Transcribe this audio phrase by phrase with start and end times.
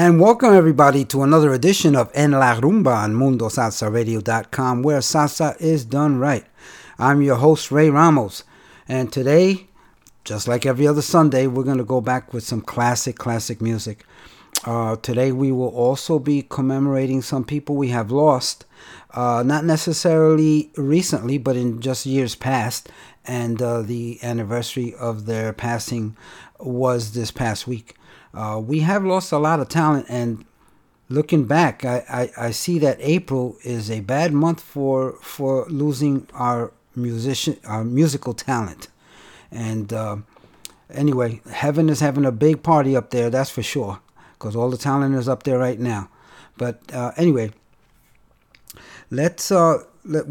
[0.00, 5.84] And welcome everybody to another edition of En La Rumba on MundoSalsaRadio.com, where salsa is
[5.84, 6.46] done right.
[7.00, 8.44] I'm your host Ray Ramos,
[8.86, 9.66] and today,
[10.22, 14.04] just like every other Sunday, we're going to go back with some classic, classic music.
[14.64, 18.66] Uh, today we will also be commemorating some people we have lost,
[19.14, 22.88] uh, not necessarily recently, but in just years past.
[23.24, 26.16] And uh, the anniversary of their passing
[26.60, 27.96] was this past week.
[28.34, 30.44] Uh, we have lost a lot of talent, and
[31.08, 36.26] looking back, I, I, I see that April is a bad month for for losing
[36.34, 38.88] our musician, our musical talent.
[39.50, 40.16] And uh,
[40.90, 44.00] anyway, heaven is having a big party up there, that's for sure,
[44.34, 46.10] because all the talent is up there right now.
[46.58, 47.52] But uh, anyway,
[49.10, 50.26] let's uh, let,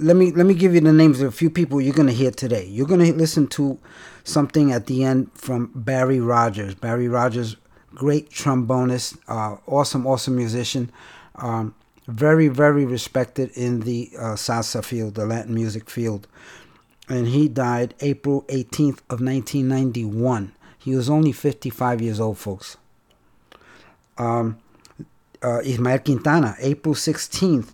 [0.00, 2.30] let me let me give you the names of a few people you're gonna hear
[2.30, 2.66] today.
[2.66, 3.78] You're gonna listen to
[4.24, 6.74] something at the end from Barry Rogers.
[6.74, 7.56] Barry Rogers,
[7.94, 10.90] great trombonist, uh, awesome, awesome musician,
[11.36, 11.74] um,
[12.06, 16.26] very, very respected in the uh, salsa field, the Latin music field.
[17.08, 20.52] And he died April 18th of 1991.
[20.78, 22.76] He was only 55 years old, folks.
[24.16, 24.58] Um,
[25.42, 27.72] uh, Ismael Quintana, April 16th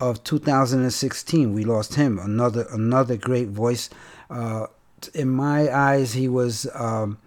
[0.00, 1.52] of 2016.
[1.52, 2.18] We lost him.
[2.18, 3.90] Another another great voice.
[4.28, 4.66] Uh,
[5.14, 7.18] in my eyes, he was um,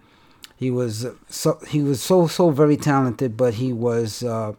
[0.56, 4.52] he was so he was so so very talented, but he was uh,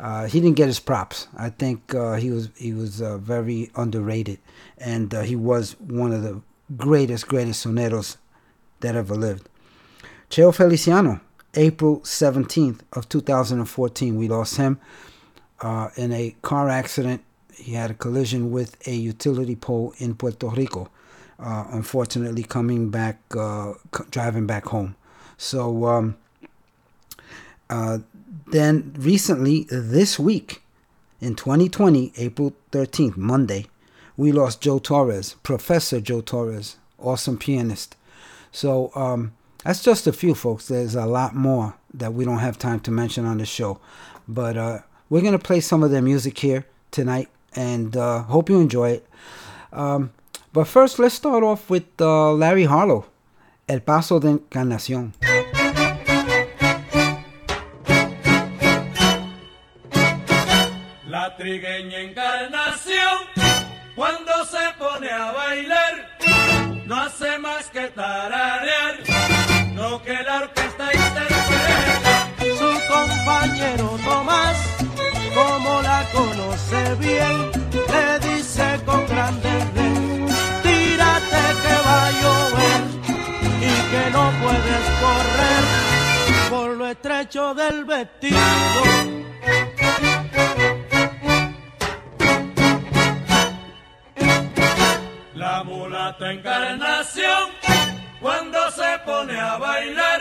[0.00, 1.28] uh, he didn't get his props.
[1.36, 4.38] I think uh, he was he was uh, very underrated,
[4.76, 6.40] and uh, he was one of the
[6.76, 8.16] greatest greatest soneros
[8.80, 9.48] that ever lived.
[10.30, 11.20] Cheo Feliciano,
[11.54, 14.16] April 17th of 2014.
[14.16, 14.78] We lost him
[15.60, 17.22] uh, in a car accident.
[17.58, 20.88] He had a collision with a utility pole in Puerto Rico.
[21.38, 23.74] Uh, unfortunately, coming back, uh,
[24.10, 24.96] driving back home.
[25.36, 26.16] So um,
[27.70, 27.98] uh,
[28.48, 30.62] then recently, this week,
[31.20, 33.66] in 2020, April 13th, Monday,
[34.16, 37.94] we lost Joe Torres, Professor Joe Torres, awesome pianist.
[38.50, 39.32] So um,
[39.64, 40.68] that's just a few, folks.
[40.68, 43.78] There's a lot more that we don't have time to mention on the show.
[44.26, 48.48] But uh, we're going to play some of their music here tonight and uh, hope
[48.48, 49.06] you enjoy it.
[49.72, 50.10] Um,
[50.52, 53.06] but first, let's start off with uh, Larry Harlow,
[53.68, 55.12] El Paso de Encarnación.
[61.06, 63.18] La trigueña encarnación,
[63.94, 69.07] cuando se pone a bailar, no hace más que tararear
[76.96, 79.50] bien, le dice con grande
[80.62, 82.82] tírate que va a llover
[83.60, 85.64] y que no puedes correr
[86.50, 88.38] por lo estrecho del vestido.
[95.34, 97.50] La mulata encarnación,
[98.20, 100.20] cuando se pone a bailar,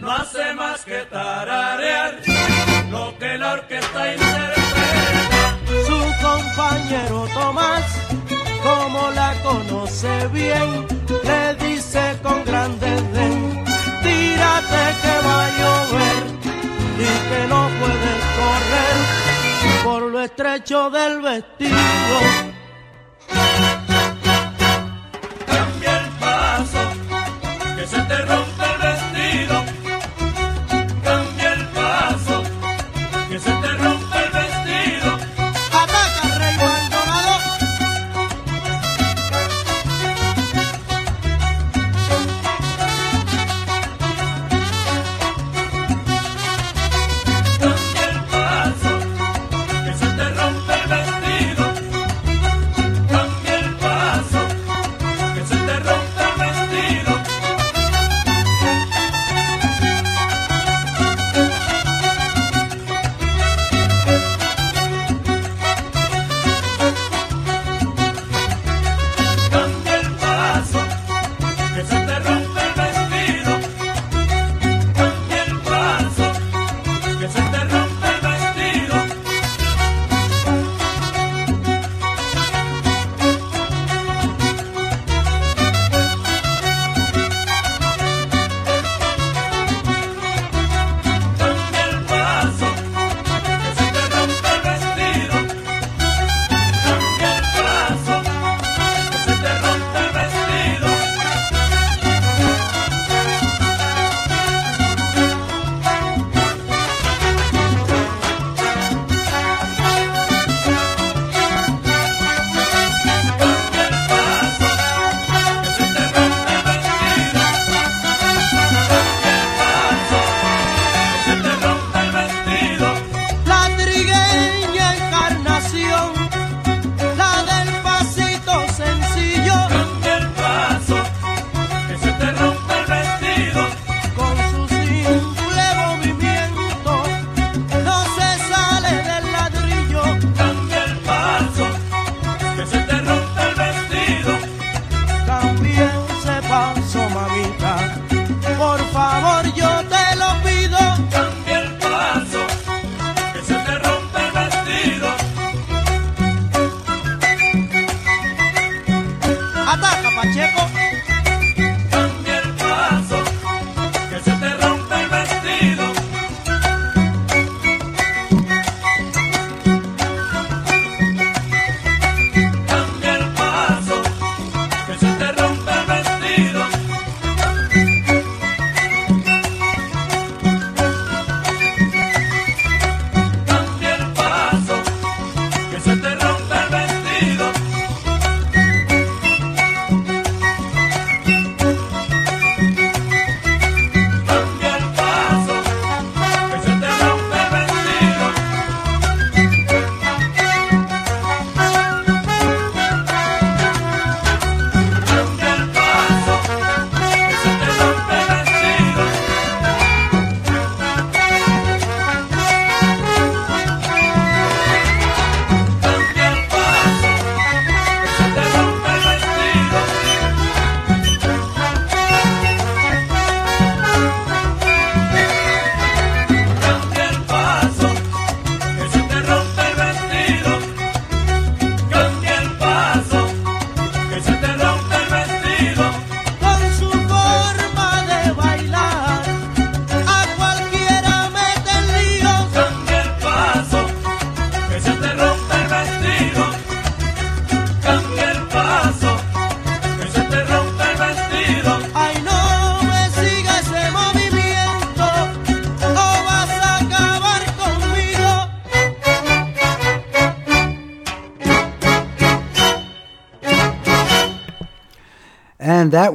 [0.00, 1.75] no hace más que tararear
[10.36, 10.86] bien,
[11.24, 13.64] le dice con grande desdén,
[14.02, 16.22] tírate que va a llover
[16.98, 18.96] y que no puedes correr
[19.84, 22.55] por lo estrecho del vestido.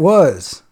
[0.02, 0.64] Was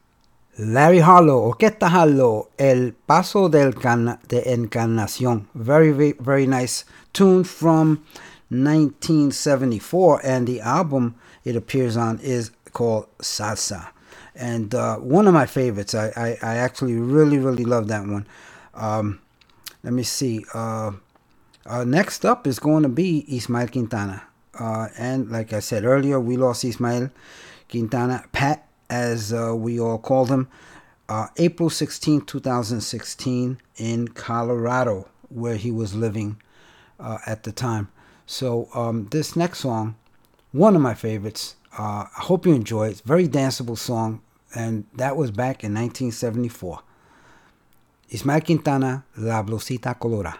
[0.57, 5.45] Larry Harlow, Orquesta Harlow, El Paso del Can- de Encarnación.
[5.53, 8.03] Very, very, very nice tune from
[8.49, 10.21] 1974.
[10.23, 11.15] And the album
[11.45, 13.89] it appears on is called Salsa.
[14.35, 15.93] And uh, one of my favorites.
[15.93, 18.25] I, I, I, actually really, really love that one.
[18.73, 19.19] Um,
[19.83, 20.43] let me see.
[20.53, 20.91] Uh,
[21.65, 24.23] uh, next up is going to be Ismael Quintana.
[24.59, 27.11] Uh, and like I said earlier, we lost Ismael
[27.69, 30.47] Quintana, Pat, as uh, we all call them,
[31.07, 36.41] uh, April 16, 2016, in Colorado, where he was living
[36.99, 37.89] uh, at the time.
[38.25, 39.95] So um, this next song,
[40.51, 41.55] one of my favorites.
[41.77, 42.91] Uh, I hope you enjoy it.
[42.91, 44.21] It's very danceable song,
[44.53, 46.81] and that was back in 1974.
[48.09, 50.39] Ismael Quintana, La Blusita Colorada.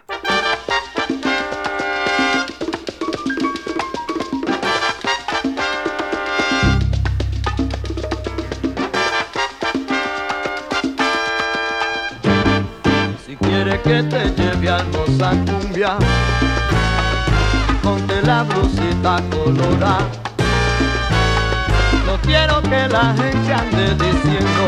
[13.78, 15.96] Que te lleve a hermosa cumbia,
[17.82, 20.08] ponte la blusita colorada.
[22.06, 24.62] No quiero que la gente ande diciendo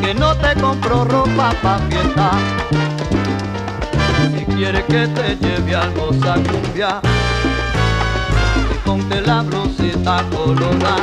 [0.00, 2.30] que no te compro ropa pa' fiesta.
[4.32, 7.00] Si quiere que te lleve a hermosa cumbia,
[8.84, 10.96] ponte la blusita colorada.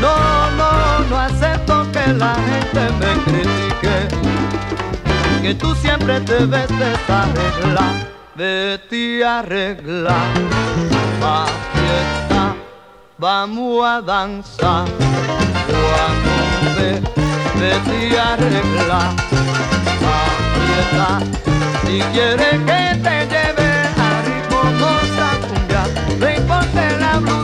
[0.00, 3.65] No, no, no acepto que la gente me critique
[5.46, 7.94] que tú siempre te ves desarreglar,
[8.34, 10.32] vete a arreglar,
[11.20, 12.56] pa' fiesta,
[13.16, 14.86] vamos a danzar,
[15.86, 17.00] vamos ver,
[17.60, 19.14] vete a arreglar,
[20.02, 21.20] pa' fiesta,
[21.86, 23.70] si quieres que te lleve
[24.02, 24.90] a ritmo no
[25.46, 25.82] cumbia,
[26.18, 27.35] ven ponte la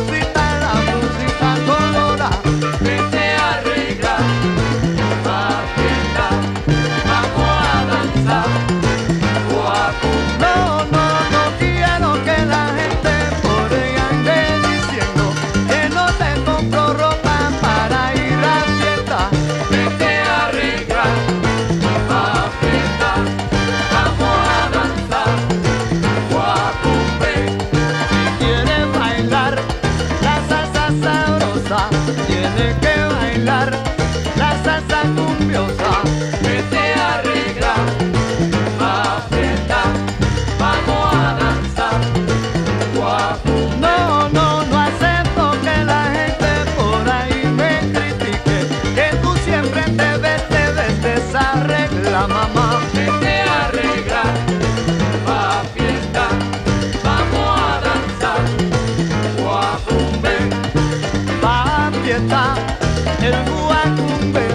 [62.05, 64.49] el guacumbe,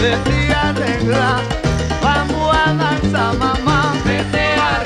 [0.00, 1.40] vete a arreglar,
[2.00, 3.94] vamos a danzar, mamá.
[4.04, 4.76] Vete a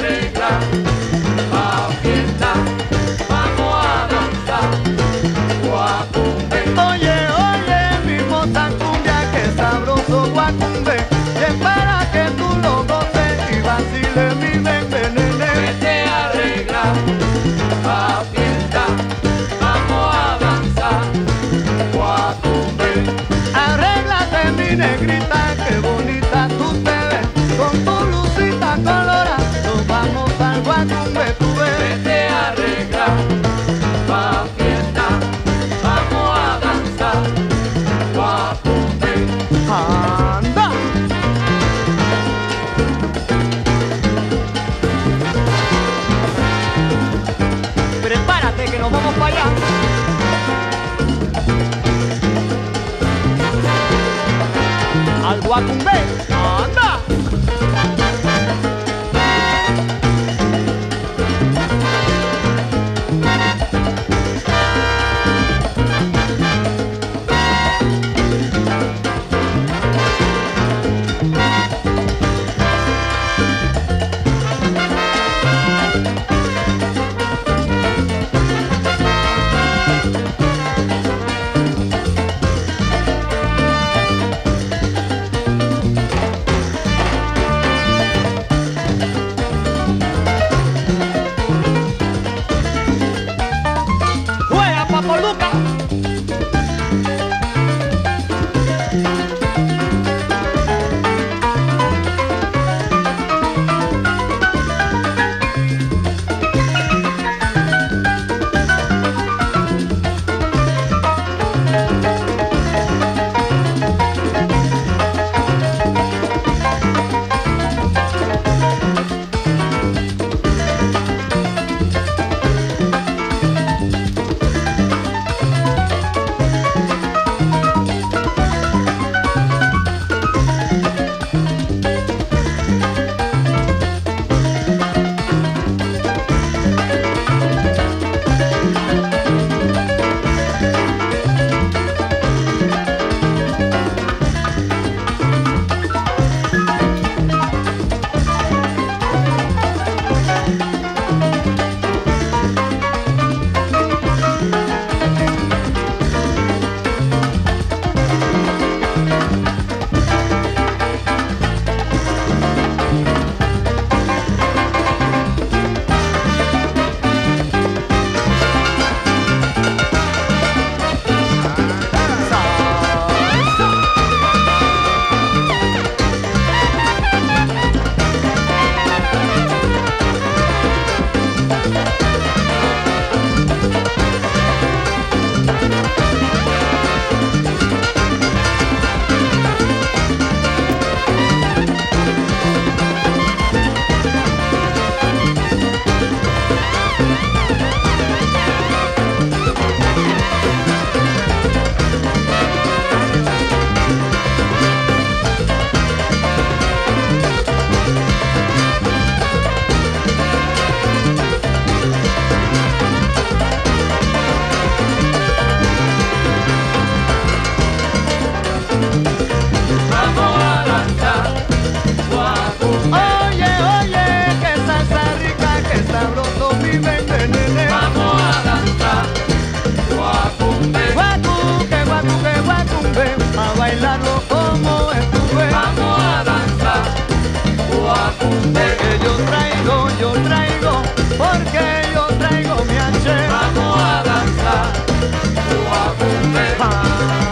[245.73, 246.05] 我不
[246.37, 247.32] 害怕。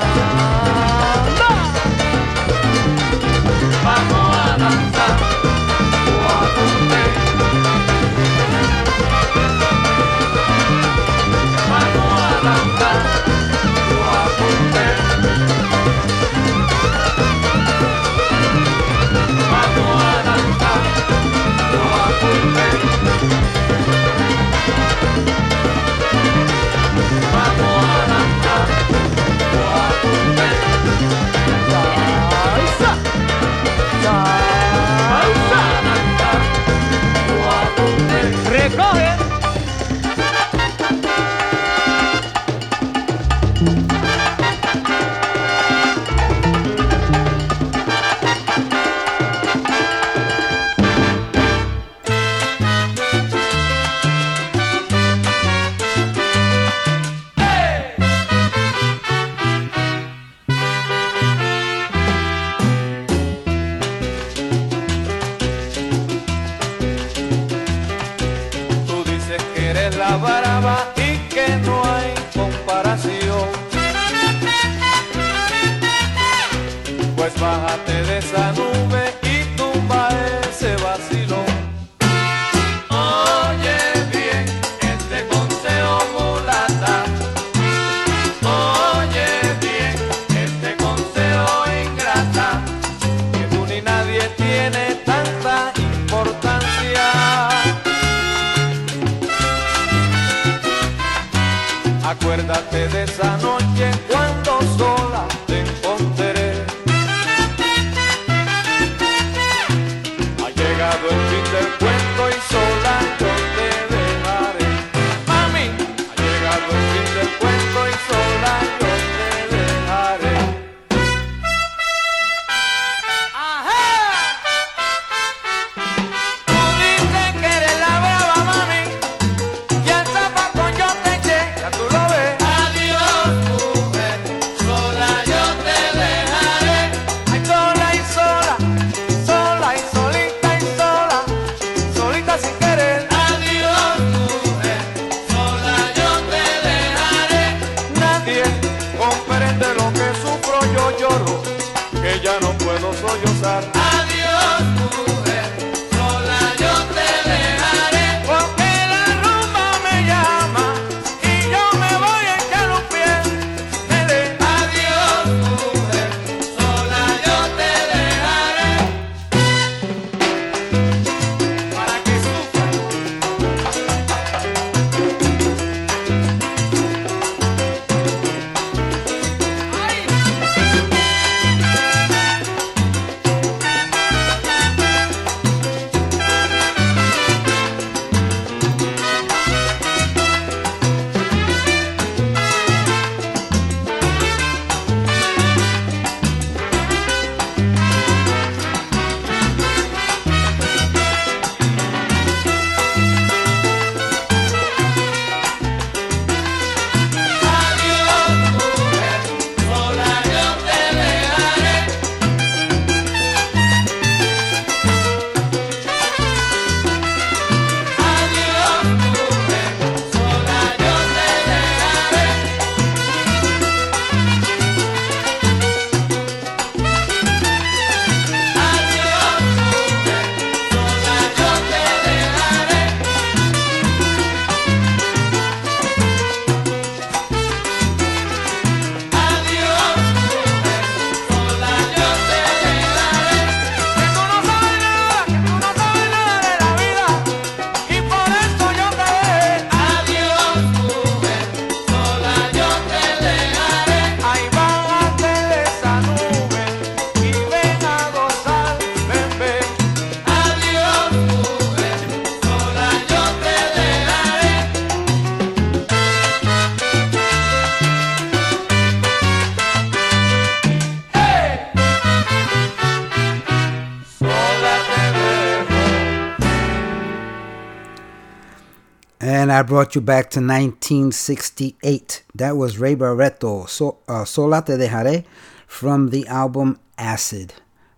[279.61, 282.23] I brought you back to 1968.
[282.35, 285.27] That was Ray Barretto, so, uh, Sola Te Dejaré,
[285.67, 287.53] from the album Acid.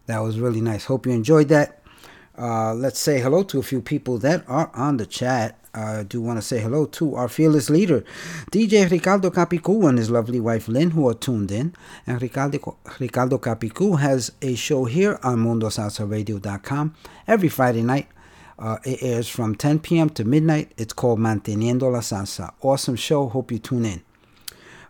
[0.07, 0.87] That was really nice.
[0.87, 1.81] Hope you enjoyed that.
[2.37, 5.57] Uh, let's say hello to a few people that are on the chat.
[5.73, 8.05] I do want to say hello to our fearless leader,
[8.51, 11.77] DJ Ricardo Capicu and his lovely wife Lynn, who are tuned in.
[12.09, 16.97] And Ricardo, Ricardo Capicu has a show here on MundoSalsaRadio.com
[17.29, 18.09] every Friday night.
[18.63, 20.09] Uh, it airs from 10 p.m.
[20.09, 20.71] to midnight.
[20.77, 22.53] It's called Manteniendo la Salsa.
[22.61, 23.29] Awesome show.
[23.29, 24.03] Hope you tune in.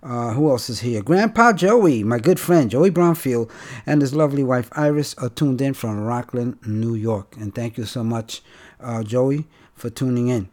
[0.03, 1.03] Uh, who else is here?
[1.03, 3.51] Grandpa Joey, my good friend Joey Brownfield,
[3.87, 7.35] and his lovely wife Iris are tuned in from Rockland, New York.
[7.41, 8.43] And thank you so much,
[8.79, 10.51] uh, Joey, for tuning in.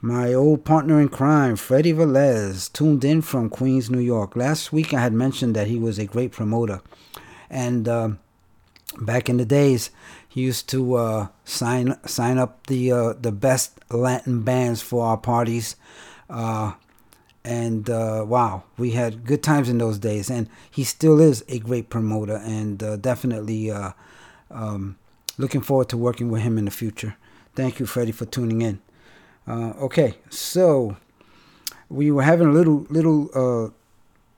[0.00, 4.36] My old partner in crime, Freddie Velez, tuned in from Queens, New York.
[4.36, 6.80] Last week I had mentioned that he was a great promoter.
[7.50, 8.20] And um
[9.00, 9.90] back in the days,
[10.34, 15.16] he used to uh, sign sign up the uh, the best Latin bands for our
[15.16, 15.76] parties.
[16.28, 16.72] Uh,
[17.44, 20.30] and uh, wow, we had good times in those days.
[20.30, 23.92] And he still is a great promoter, and uh, definitely uh,
[24.50, 24.96] um,
[25.38, 27.14] looking forward to working with him in the future.
[27.54, 28.80] Thank you, Freddie, for tuning in.
[29.46, 30.96] Okay, so
[31.88, 33.72] we were having a little little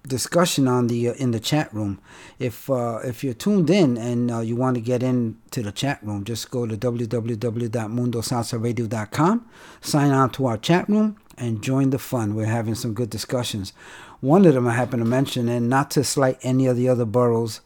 [0.06, 1.98] discussion on the uh, in the chat room.
[2.38, 5.98] If uh, if you're tuned in and uh, you want to get into the chat
[6.02, 9.46] room, just go to www.mundosalsaradio.com,
[9.80, 12.34] sign on to our chat room, and join the fun.
[12.34, 13.74] We're having some good discussions.
[14.20, 17.04] One of them I happen to mention, and not to slight any of the other
[17.04, 17.60] boroughs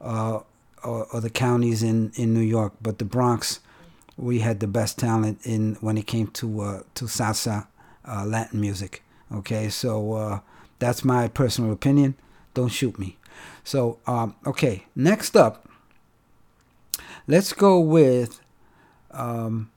[0.00, 0.40] uh,
[0.84, 3.58] or, or, the counties in, in New York, but the Bronx,
[4.16, 7.66] we had the best talent in when it came to uh, to salsa,
[8.04, 9.02] uh, Latin music.
[9.34, 10.38] Okay, so uh,
[10.78, 12.14] that's my personal opinion.
[12.54, 13.16] Don't shoot me.
[13.64, 15.68] So um, okay, next up,
[17.26, 18.40] let's go with
[19.10, 19.70] um,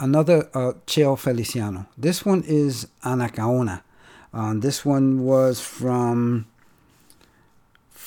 [0.00, 1.86] another uh, Cheo Feliciano.
[1.96, 3.82] This one is Anacaona.
[4.32, 6.46] Um, this one was from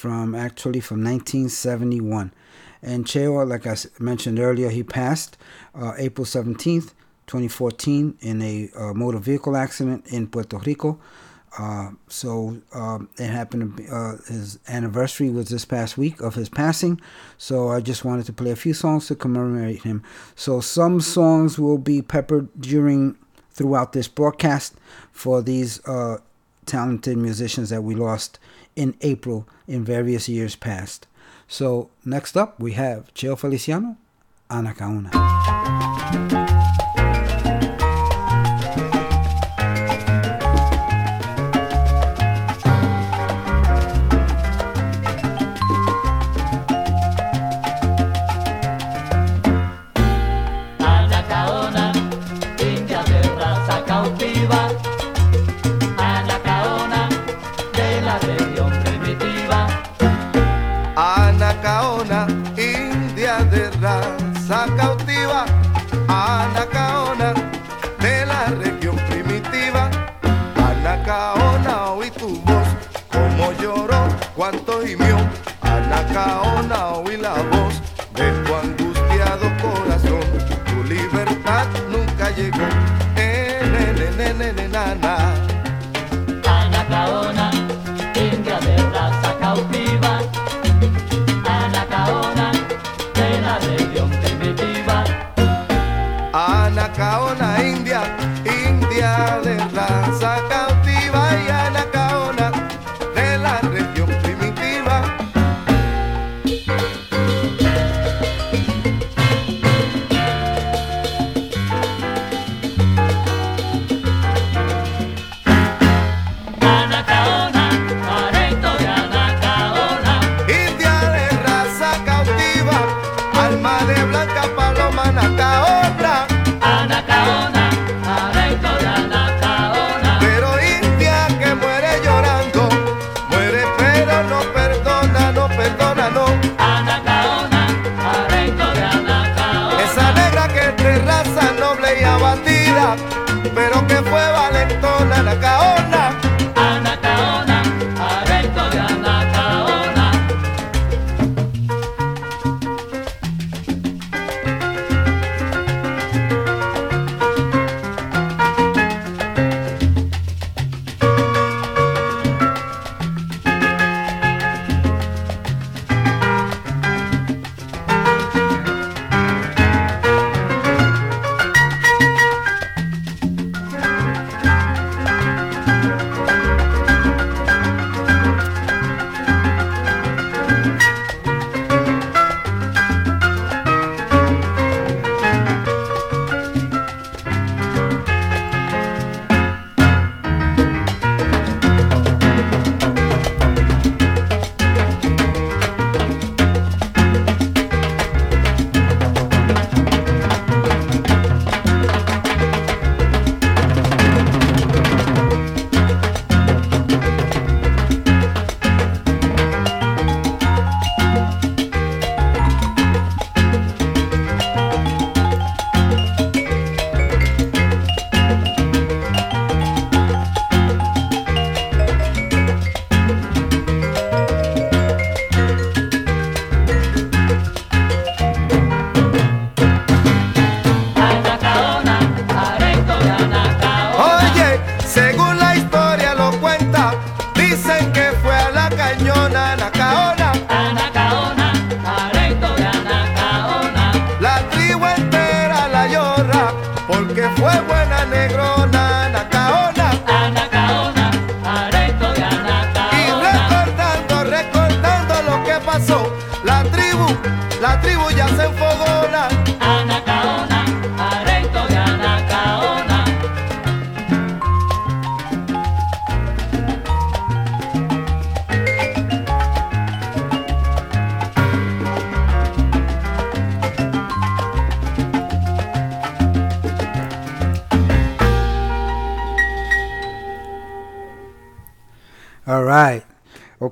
[0.02, 2.34] from actually from 1971.
[2.82, 5.38] And Cheo, like I mentioned earlier, he passed
[5.76, 6.94] uh, April 17th,
[7.28, 11.00] 2014, in a uh, motor vehicle accident in Puerto Rico.
[11.58, 16.36] Uh, so um, it happened to be, uh, his anniversary was this past week of
[16.36, 17.00] his passing.
[17.38, 20.04] So I just wanted to play a few songs to commemorate him.
[20.36, 23.18] So some songs will be peppered during
[23.52, 24.76] throughout this broadcast
[25.12, 26.18] for these uh,
[26.66, 28.40] talented musicians that we lost
[28.76, 31.08] in April in various years past.
[31.48, 33.98] So next up we have Cheo Feliciano,
[34.50, 35.14] Anacaona.
[35.14, 36.41] All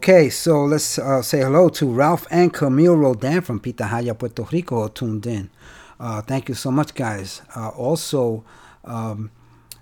[0.09, 4.87] Okay, so let's uh, say hello to Ralph and Camille Rodan from Pitahaya, Puerto Rico,
[4.87, 5.51] tuned in.
[5.99, 7.43] Uh, thank you so much, guys.
[7.55, 8.43] Uh, also,
[8.85, 9.29] um,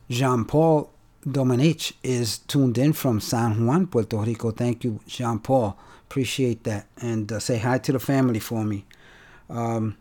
[0.10, 0.92] Jean Paul
[1.26, 4.52] Domenech is tuned in from San Juan, Puerto Rico.
[4.52, 5.78] Thank you, Jean Paul.
[6.10, 6.88] Appreciate that.
[6.98, 8.84] And uh, say hi to the family for me.
[9.50, 9.96] Um,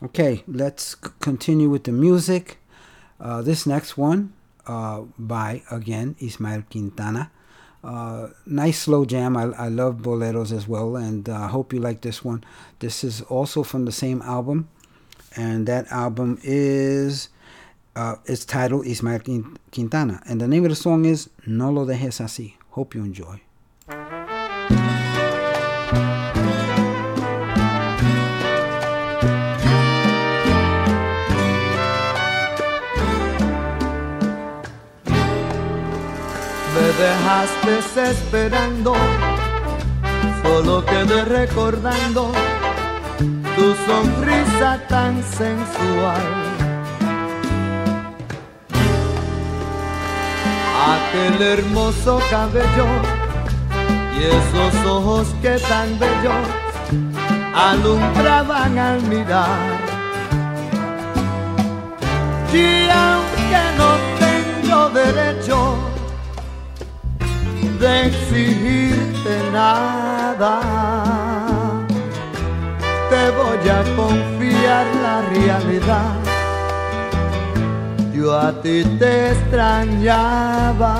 [0.00, 2.58] okay, let's c- continue with the music.
[3.18, 4.32] Uh, this next one
[4.64, 7.32] uh, by, again, Ismael Quintana.
[7.82, 9.36] Uh, nice slow jam.
[9.36, 12.44] I, I love boleros as well, and I uh, hope you like this one.
[12.78, 14.68] This is also from the same album,
[15.36, 17.28] and that album is
[17.96, 19.20] uh, it's titled Ismael
[19.72, 22.54] Quintana, and the name of the song is No lo dejes así.
[22.70, 23.40] Hope you enjoy.
[37.02, 38.94] Dejaste esperando,
[40.42, 42.30] solo quedé recordando
[43.56, 46.26] tu sonrisa tan sensual.
[50.94, 52.88] Aquel hermoso cabello
[54.16, 56.46] y esos ojos que tan bellos
[57.54, 59.70] alumbraban al mirar.
[62.52, 63.90] Y aunque no
[64.24, 65.91] tengo derecho
[67.80, 70.60] de exigirte nada.
[73.10, 76.14] Te voy a confiar la realidad.
[78.12, 80.94] Yo a ti te extrañaba.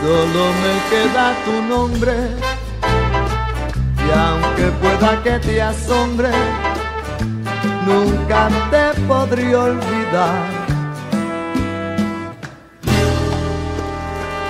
[0.00, 2.14] Solo me queda tu nombre.
[4.06, 6.30] Y aunque pueda que te asombre,
[7.86, 10.59] nunca te podré olvidar.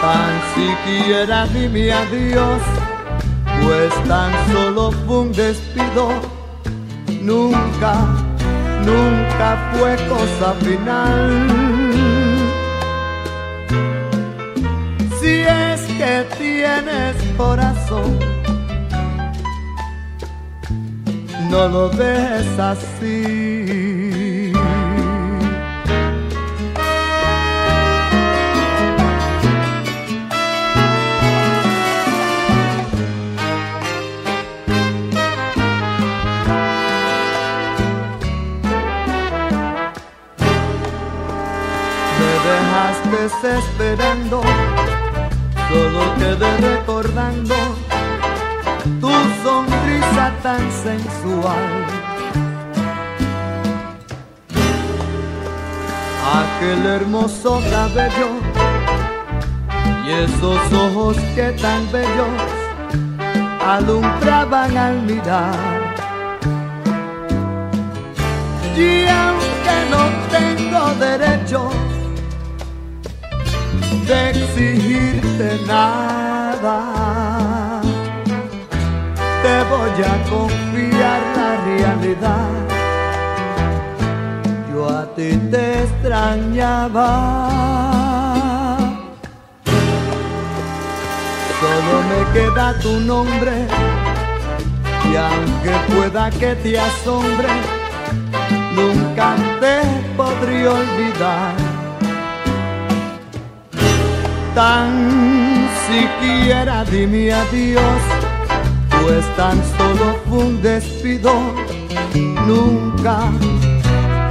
[0.00, 2.62] Tan siquiera dime adiós,
[3.62, 6.08] pues tan solo fue un despido,
[7.22, 7.94] nunca,
[8.84, 11.30] nunca fue cosa final.
[15.20, 18.18] Si es que tienes corazón,
[21.50, 24.10] no lo dejes así.
[43.11, 44.40] Dejaste esperando,
[45.68, 47.55] solo quedé recordando
[49.01, 49.11] tu
[49.42, 51.87] sonrisa tan sensual.
[56.40, 58.31] Aquel hermoso cabello
[60.07, 62.29] y esos ojos que tan bellos
[63.66, 65.81] alumbraban al mirar.
[68.77, 71.89] Y aunque no tengo derecho
[74.11, 76.77] de exigirte nada.
[79.42, 82.51] Te voy a confiar la realidad.
[84.73, 87.09] Yo a ti te extrañaba.
[91.61, 93.55] Solo me queda tu nombre
[95.09, 97.49] y aunque pueda que te asombre,
[98.75, 99.75] nunca te
[100.16, 101.69] podré olvidar
[104.54, 108.02] tan siquiera dime adiós,
[109.02, 111.32] pues tan solo fue un despido,
[112.46, 113.30] nunca,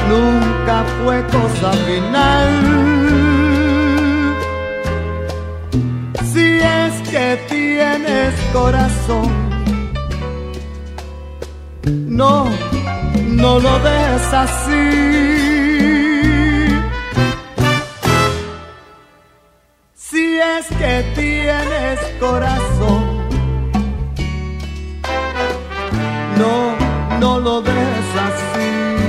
[0.10, 2.49] nunca fue cosa final.
[6.34, 9.29] Si es que tienes corazón,
[12.08, 12.45] no,
[13.27, 15.48] no lo dejes así.
[20.39, 23.28] Si es que tienes corazón,
[26.38, 26.78] no,
[27.19, 29.09] no lo dejes así.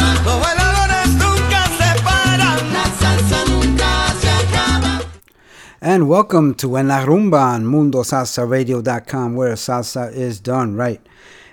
[5.83, 11.01] And welcome to En La Rumba on MundoSalsaRadio.com, where salsa is done right.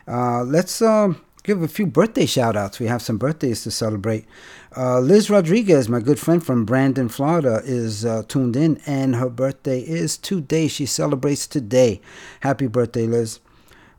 [0.06, 1.14] Uh, let's uh,
[1.44, 2.78] give a few birthday shout outs.
[2.78, 4.26] We have some birthdays to celebrate.
[4.76, 9.30] Uh, Liz Rodriguez, my good friend from Brandon, Florida, is uh, tuned in, and her
[9.30, 10.68] birthday is today.
[10.68, 12.02] She celebrates today.
[12.40, 13.40] Happy birthday, Liz.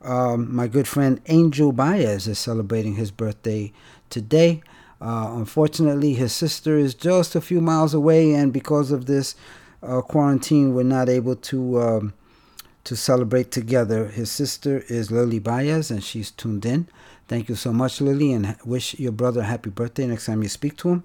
[0.00, 3.72] Um, my good friend Angel Baez is celebrating his birthday
[4.10, 4.62] today.
[5.00, 9.34] Uh, unfortunately, his sister is just a few miles away, and because of this
[9.82, 12.12] uh, quarantine, we're not able to um,
[12.84, 14.06] to celebrate together.
[14.06, 16.88] His sister is Lily Baez, and she's tuned in.
[17.28, 20.48] Thank you so much, Lily, and wish your brother a happy birthday next time you
[20.48, 21.04] speak to him.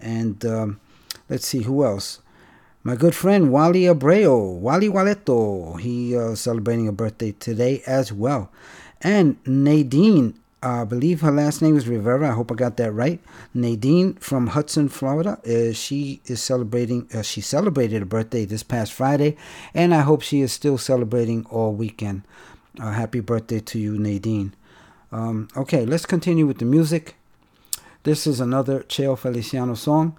[0.00, 0.80] And um,
[1.28, 2.20] let's see who else.
[2.82, 8.50] My good friend Wally Abreu, Wally Waleto, he uh, celebrating a birthday today as well.
[9.02, 12.30] And Nadine I believe her last name is Rivera.
[12.30, 13.20] I hope I got that right.
[13.52, 15.38] Nadine from Hudson, Florida.
[15.46, 17.08] Uh, she is celebrating.
[17.14, 19.36] Uh, she celebrated a birthday this past Friday,
[19.74, 22.22] and I hope she is still celebrating all weekend.
[22.80, 24.54] Uh, happy birthday to you, Nadine.
[25.12, 27.16] Um, okay, let's continue with the music.
[28.02, 30.18] This is another Cheo Feliciano song,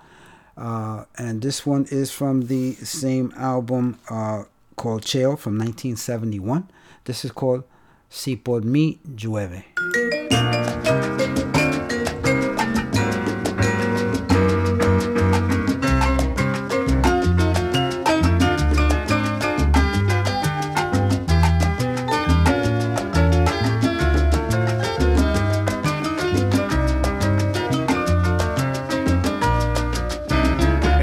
[0.56, 4.44] uh, and this one is from the same album uh,
[4.76, 6.70] called Cheo from 1971.
[7.06, 7.64] This is called
[8.10, 9.66] Si por mí llueve.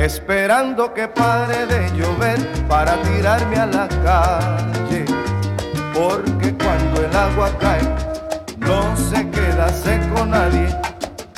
[0.04, 2.38] esperando que pare de llover
[2.68, 5.04] para tirarme a la calle.
[5.94, 7.82] Porque cuando el agua cae,
[8.58, 10.68] no se queda seco nadie.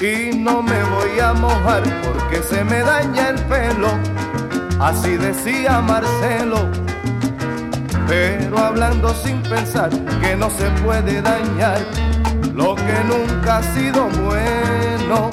[0.01, 3.89] Y no me voy a mojar porque se me daña el pelo.
[4.81, 6.69] Así decía Marcelo.
[8.09, 9.91] Pero hablando sin pensar
[10.21, 11.79] que no se puede dañar
[12.55, 15.31] lo que nunca ha sido bueno.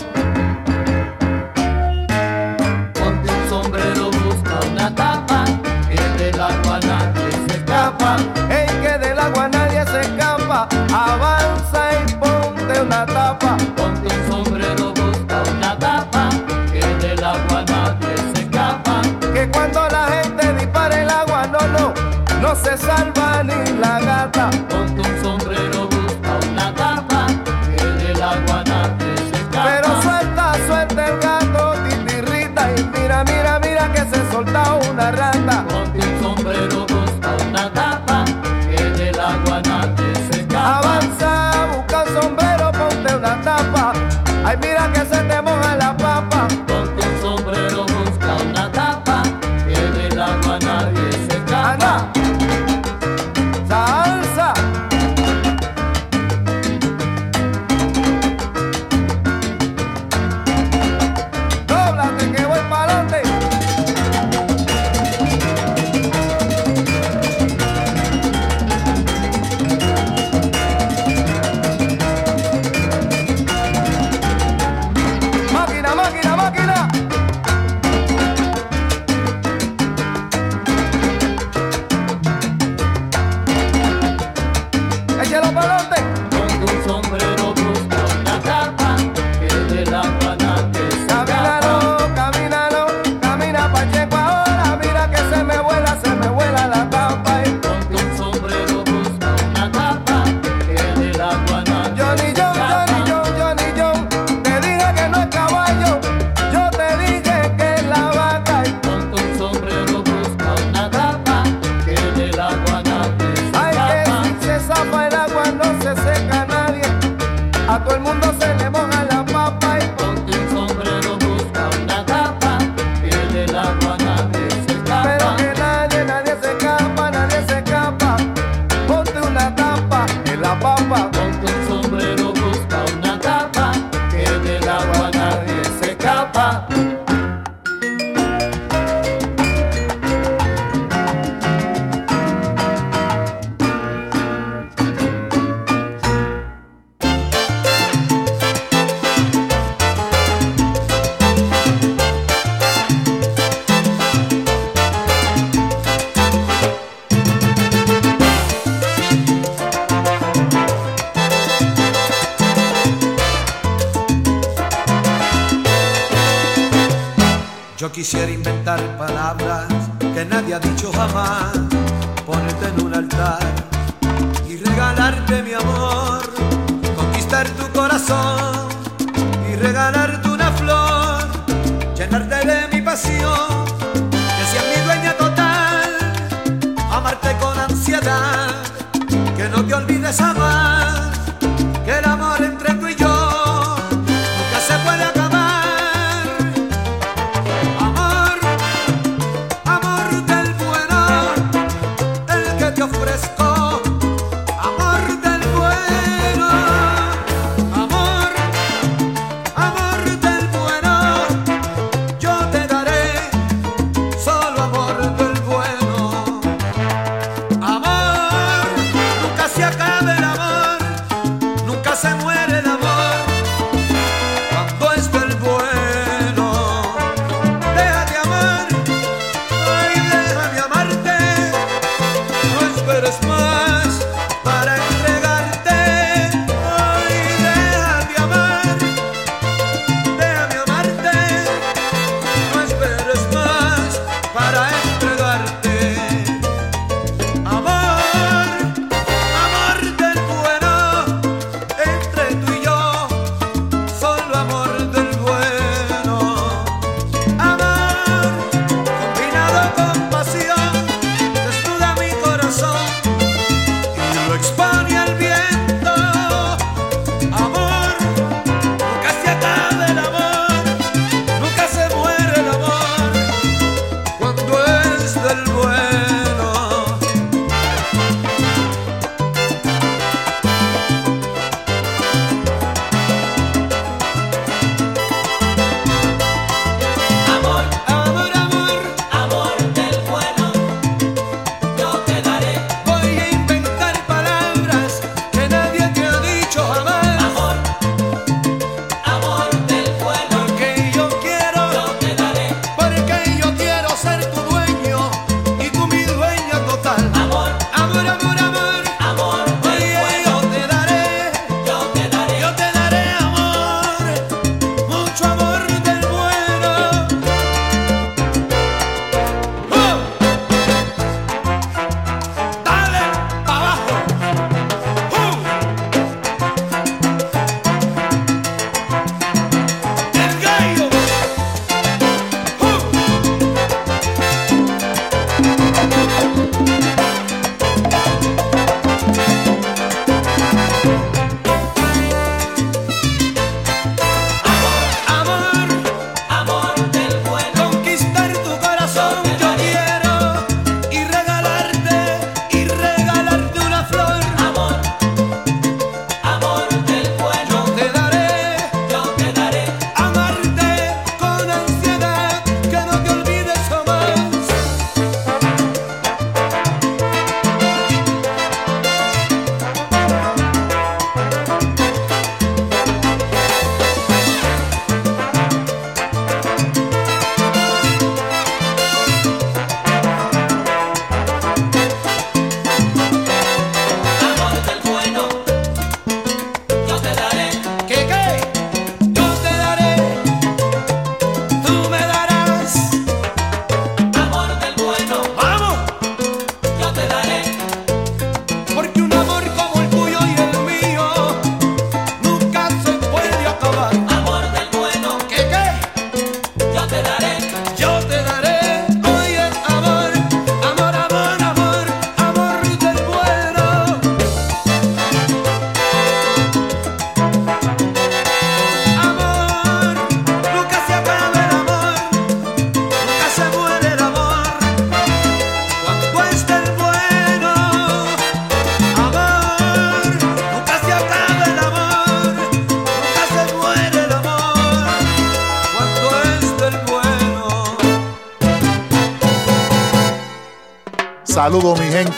[10.96, 13.58] Avanza y ponte una tapa.
[13.76, 16.30] Ponte un sombrero, busca una tapa,
[16.72, 19.02] que del agua nadie se escapa.
[19.34, 21.94] Que cuando la gente dispara el agua, no, no,
[22.41, 24.52] no se salva ni la gata.
[24.70, 24.93] Ponte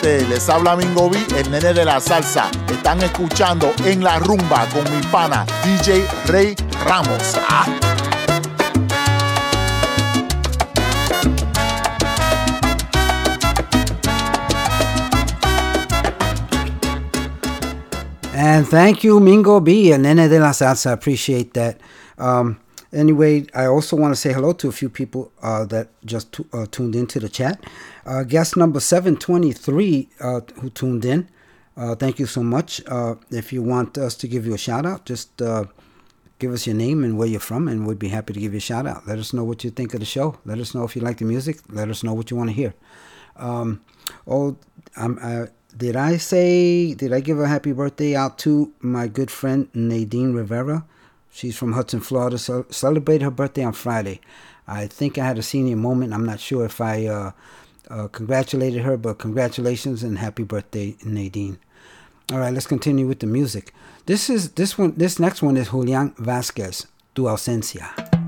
[0.06, 2.52] Les habla Mingo B, el nene de la salsa.
[2.70, 7.36] Están escuchando en la rumba con mi pana DJ Rey Ramos.
[7.50, 7.66] Ah.
[18.36, 20.92] And thank you, Mingo B, el nene de la salsa.
[20.92, 21.78] Appreciate that.
[22.20, 22.58] Um,
[22.96, 26.48] anyway, I also want to say hello to a few people uh, that just tu-
[26.54, 27.64] uh, tuned into the chat.
[28.06, 31.30] Uh, guest number 723 uh, who tuned in.
[31.78, 32.82] Uh, thank you so much.
[32.88, 35.38] Uh, if you want us to give you a shout out, just
[36.40, 38.58] give us your name and where you're from, and we'd be happy to give you
[38.58, 39.06] a shout out.
[39.08, 40.38] Let us know what you think of the show.
[40.46, 41.60] Let us know if you like the music.
[41.70, 42.74] Let us know what you want to hear.
[43.36, 43.82] Um,
[44.28, 44.58] oh,
[44.96, 49.30] I'm, uh, did I say, did I give a happy birthday out to my good
[49.30, 50.86] friend Nadine Rivera?
[51.36, 52.38] She's from Hudson, Florida.
[52.38, 54.22] So celebrated her birthday on Friday.
[54.70, 56.14] I think I had a senior moment.
[56.14, 57.32] I'm not sure if I uh,
[57.90, 61.58] uh, congratulated her, but congratulations and happy birthday, Nadine.
[62.32, 63.74] All right, let's continue with the music.
[64.06, 64.94] This is this one.
[64.96, 68.25] This next one is Julian Vasquez, Tu ausencia.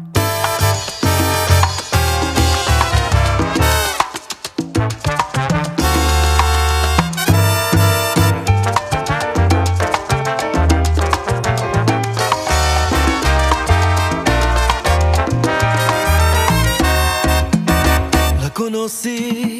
[18.87, 19.57] Conocí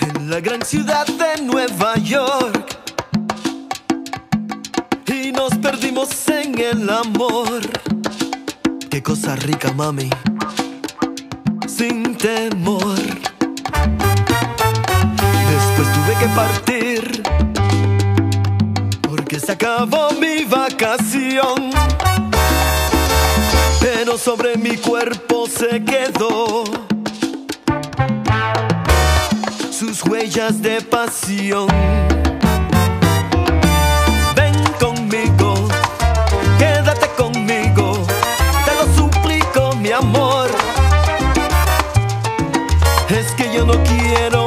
[0.00, 2.76] en la gran ciudad de Nueva York
[5.06, 7.60] y nos perdimos en el amor.
[8.90, 10.10] Qué cosa rica, mami,
[11.68, 12.98] sin temor.
[15.52, 17.22] Después tuve que partir
[19.02, 21.70] porque se acabó mi vacación.
[23.78, 26.64] Pero sobre mi cuerpo se quedó
[29.82, 31.66] sus huellas de pasión.
[34.36, 35.54] Ven conmigo,
[36.56, 38.06] quédate conmigo,
[38.64, 40.48] te lo suplico, mi amor.
[43.08, 44.41] Es que yo no quiero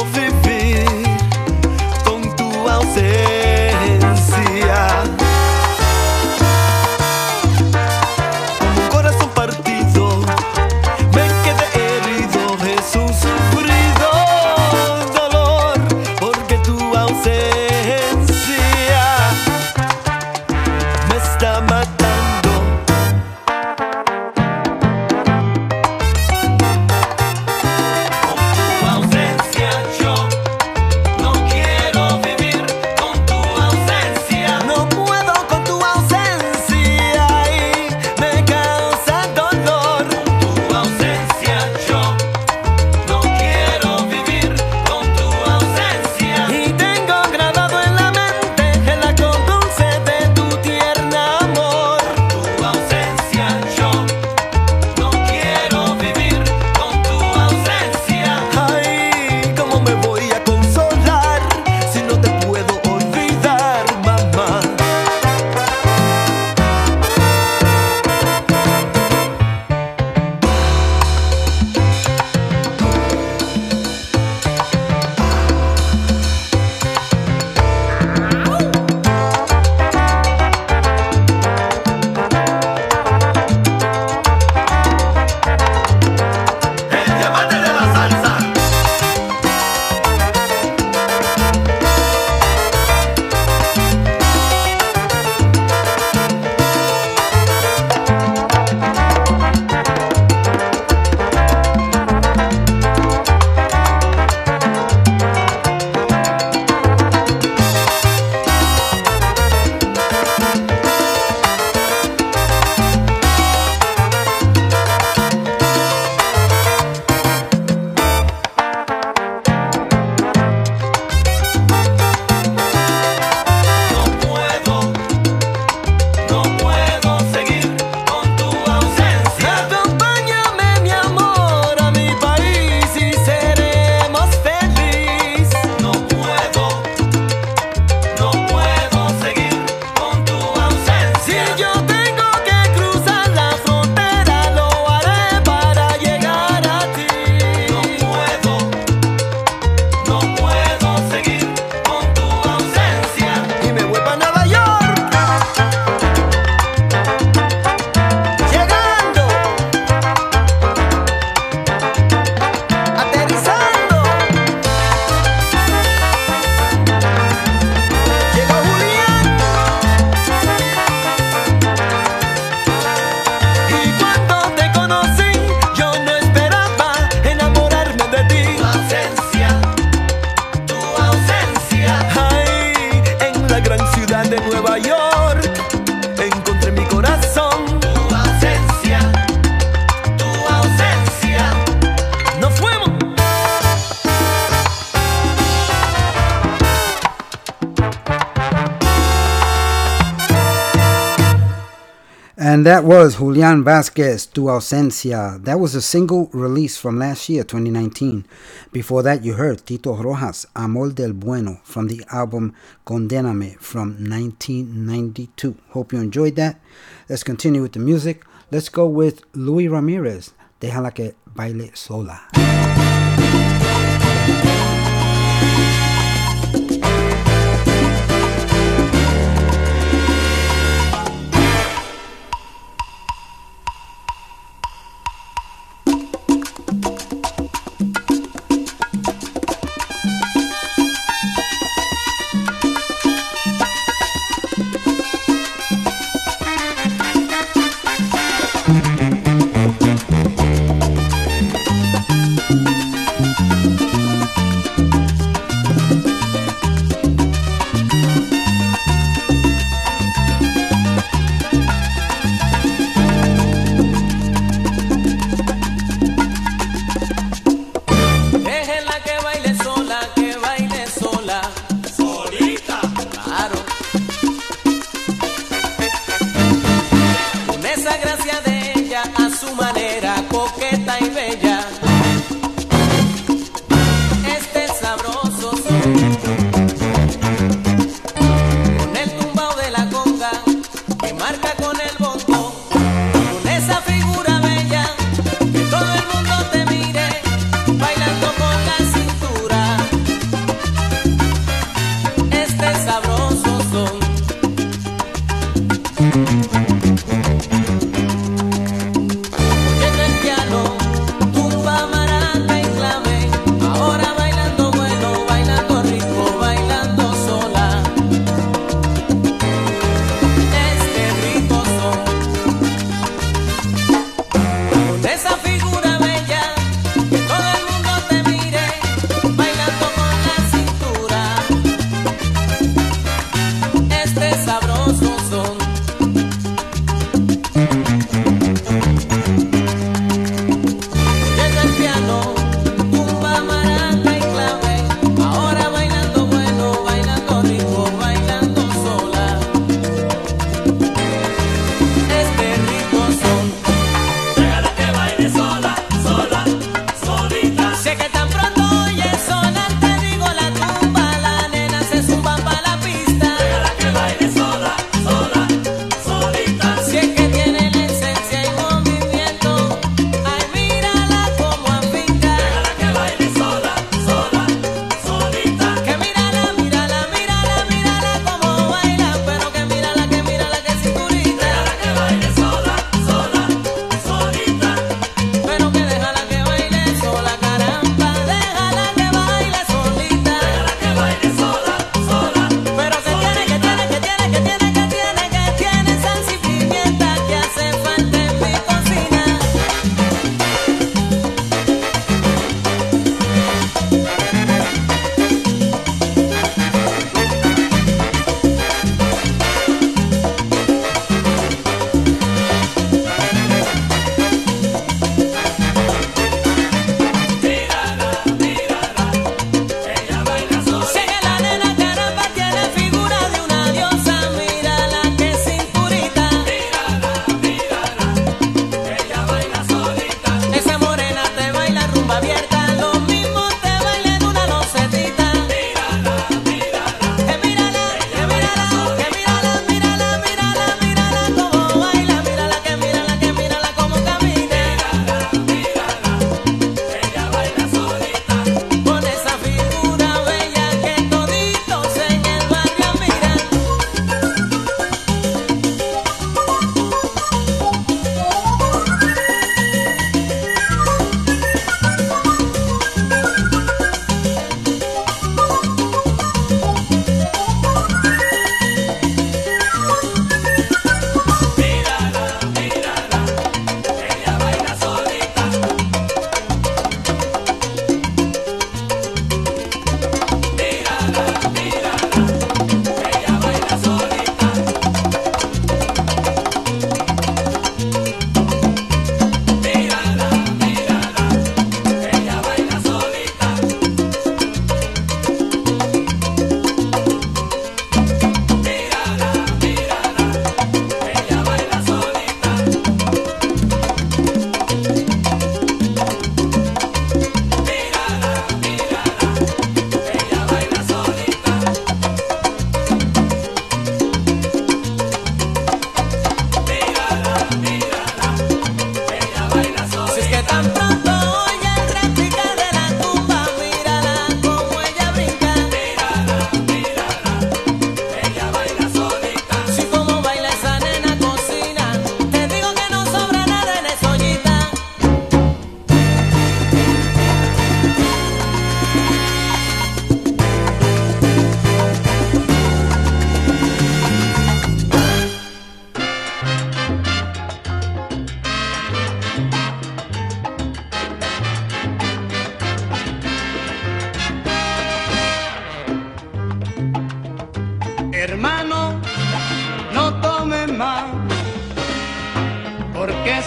[202.76, 205.42] that was Julian Vasquez, Tu Ausencia.
[205.42, 208.26] That was a single release from last year, 2019.
[208.74, 212.54] Before that, you heard Tito Rojas, Amor del Bueno, from the album
[212.86, 215.56] Condéname from 1992.
[215.70, 216.60] Hope you enjoyed that.
[217.08, 218.26] Let's continue with the music.
[218.52, 222.24] Let's go with Luis Ramirez, Déjala que baile sola.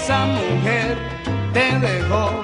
[0.09, 0.97] Esa mujer
[1.53, 2.41] te dejó.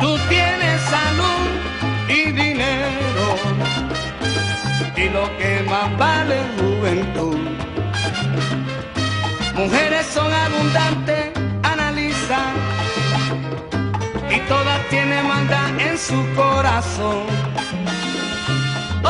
[0.00, 1.46] Tú tienes salud
[2.08, 3.26] y dinero,
[4.96, 7.38] y lo que más vale es juventud.
[9.54, 11.30] Mujeres son abundantes,
[11.62, 12.40] analiza,
[14.28, 17.26] y todas tienen maldad en su corazón.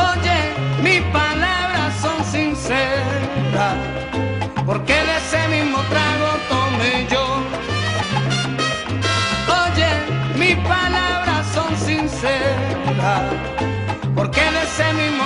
[0.09, 0.39] Oye,
[0.83, 3.77] mis palabras son sinceras,
[4.63, 5.46] porque de ese
[12.21, 13.21] son sinceras,
[14.15, 15.23] porque de ese mismo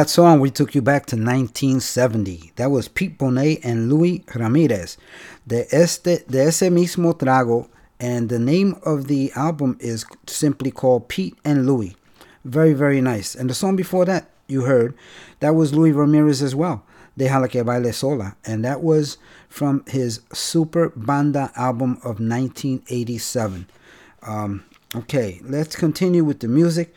[0.00, 2.52] that song, we took you back to 1970.
[2.56, 4.96] That was Pete Bonet and Louis Ramirez.
[5.46, 7.68] De, este, de ese mismo trago,
[8.00, 11.96] and the name of the album is simply called Pete and Louis.
[12.46, 13.34] Very, very nice.
[13.34, 14.94] And the song before that, you heard,
[15.40, 16.82] that was Louis Ramirez as well.
[17.18, 18.36] Déjala que baile sola.
[18.46, 19.18] And that was
[19.50, 23.66] from his Super Banda album of 1987.
[24.22, 24.64] Um,
[24.96, 26.94] okay, let's continue with the music.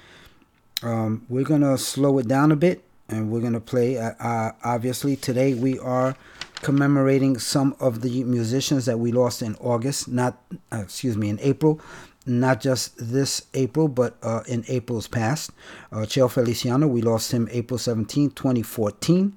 [0.81, 3.97] Um, we're gonna slow it down a bit, and we're gonna play.
[3.97, 6.15] Uh, uh, obviously, today we are
[6.55, 10.07] commemorating some of the musicians that we lost in August.
[10.07, 10.41] Not,
[10.71, 11.79] uh, excuse me, in April.
[12.25, 15.51] Not just this April, but uh, in April's past.
[15.91, 19.33] Uh, Cheo Feliciano, we lost him April 17, 2014.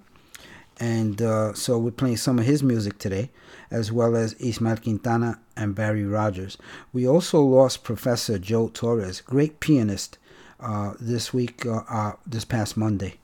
[0.78, 3.30] And uh, so we're playing some of his music today,
[3.70, 6.58] as well as Ismael Quintana and Barry Rogers.
[6.92, 10.18] We also lost Professor Joe Torres, great pianist,
[10.60, 13.16] uh, this week, uh, this past Monday.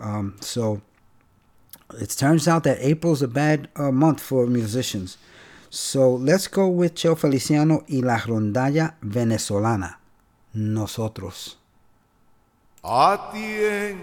[0.00, 0.80] Um, so
[1.98, 5.18] it turns out that April's a bad uh, month for musicians.
[5.68, 10.00] So let's go with Cheo Feliciano y la rondalla venezolana,
[10.52, 11.58] Nosotros.
[12.82, 14.00] Atiéndeme.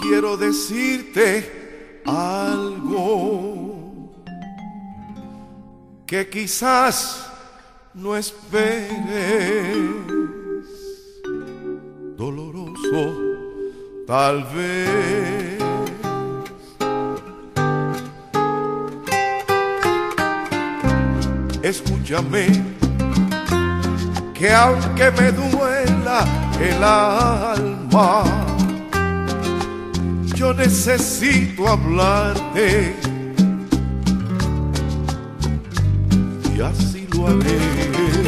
[0.00, 3.68] Quiero decirte algo
[6.06, 7.30] que quizás
[7.94, 8.98] no esperes.
[12.18, 13.14] Doloroso,
[14.04, 15.62] tal vez.
[21.62, 22.48] Escúchame,
[24.34, 26.24] que aunque me duela
[26.60, 28.24] el alma,
[30.34, 32.96] yo necesito hablarte.
[36.52, 38.27] Y así lo haré.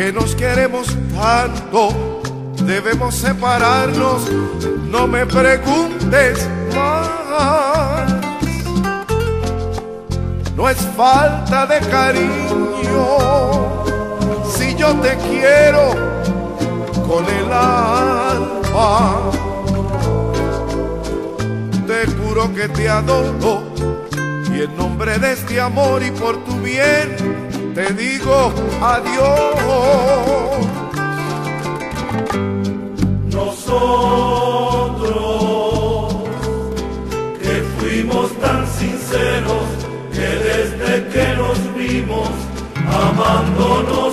[0.00, 2.22] Que nos queremos tanto,
[2.64, 4.22] debemos separarnos.
[4.90, 8.10] No me preguntes más.
[10.56, 13.04] No es falta de cariño
[14.50, 15.90] si yo te quiero
[17.06, 19.30] con el alma.
[21.86, 23.64] Te juro que te adoro
[24.50, 27.19] y en nombre de este amor y por tu bien
[27.74, 29.30] te digo adiós.
[33.32, 34.70] Nosotros
[37.40, 39.64] que fuimos tan sinceros
[40.12, 42.28] que desde que nos vimos
[42.86, 44.09] amándonos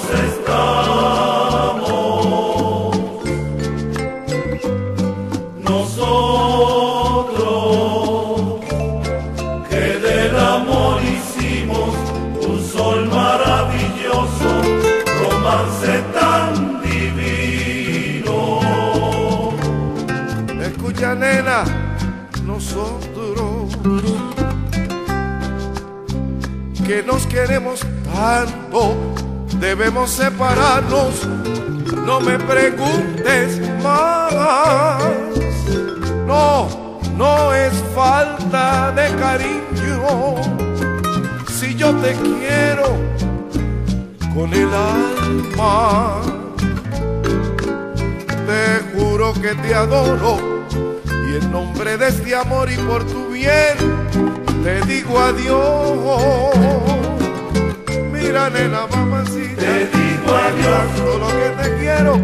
[29.60, 31.28] debemos separarnos.
[32.06, 35.04] No me preguntes más.
[36.26, 40.36] No, no es falta de cariño.
[41.60, 42.96] Si yo te quiero
[44.34, 46.22] con el alma,
[48.48, 50.38] te juro que te adoro.
[51.30, 53.78] Y en nombre de este amor y por tu bien,
[54.64, 56.97] te digo adiós.
[58.28, 60.96] Mira, nena, mamacita, te digo adiós.
[60.98, 62.20] Todo lo que te quiero,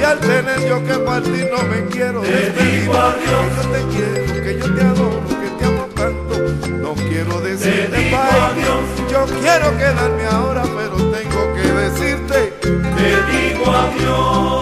[0.00, 2.80] y al tener yo que partir, no me quiero Te despedir.
[2.82, 3.44] digo adiós.
[3.52, 6.34] Que yo te quiero, que yo te adoro, que te amo tanto.
[6.78, 8.40] No quiero decirte digo bye.
[8.40, 9.10] adiós.
[9.10, 12.52] Yo quiero quedarme ahora, pero tengo que decirte.
[12.60, 14.61] Te digo adiós.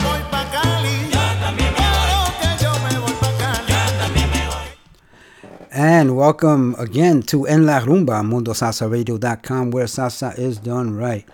[5.93, 11.27] And welcome again to En La Rumba, MundoSalsaRadio.com, where salsa is done right.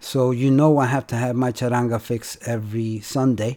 [0.00, 3.56] So you know I have to have my charanga fix every Sunday,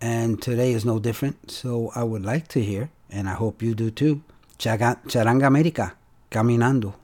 [0.00, 1.52] and today is no different.
[1.52, 4.24] So I would like to hear, and I hope you do too,
[4.58, 5.94] Chaga, Charanga America,
[6.32, 6.94] Caminando.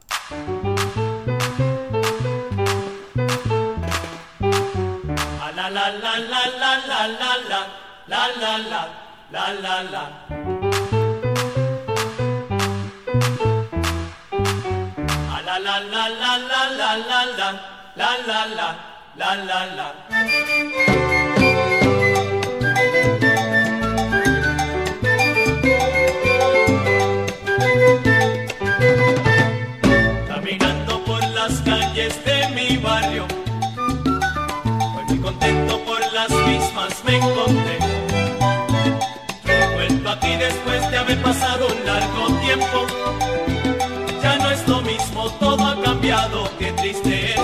[5.38, 7.36] Ah, la la la la la la la
[8.08, 8.88] la la
[9.30, 10.37] la la la
[15.80, 17.52] la la la la la la la
[17.96, 18.68] la la la
[19.16, 19.94] la la la
[30.26, 33.26] Caminando por las calles de mi barrio
[34.96, 37.78] Hoy muy contento por las mismas me encontré.
[39.44, 42.86] He vuelto aquí después de haber pasado un largo tiempo.
[45.38, 47.40] Todo ha cambiado, qué triste es.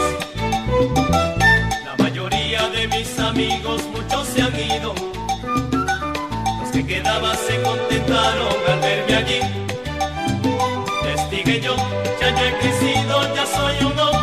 [1.85, 4.95] La mayoría de mis amigos, muchos se han ido.
[6.61, 9.41] Los que quedaban se contentaron al verme allí.
[11.05, 11.77] Les yo,
[12.21, 14.14] ya yo he crecido, ya soy un.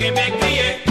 [0.00, 0.89] Que me crié.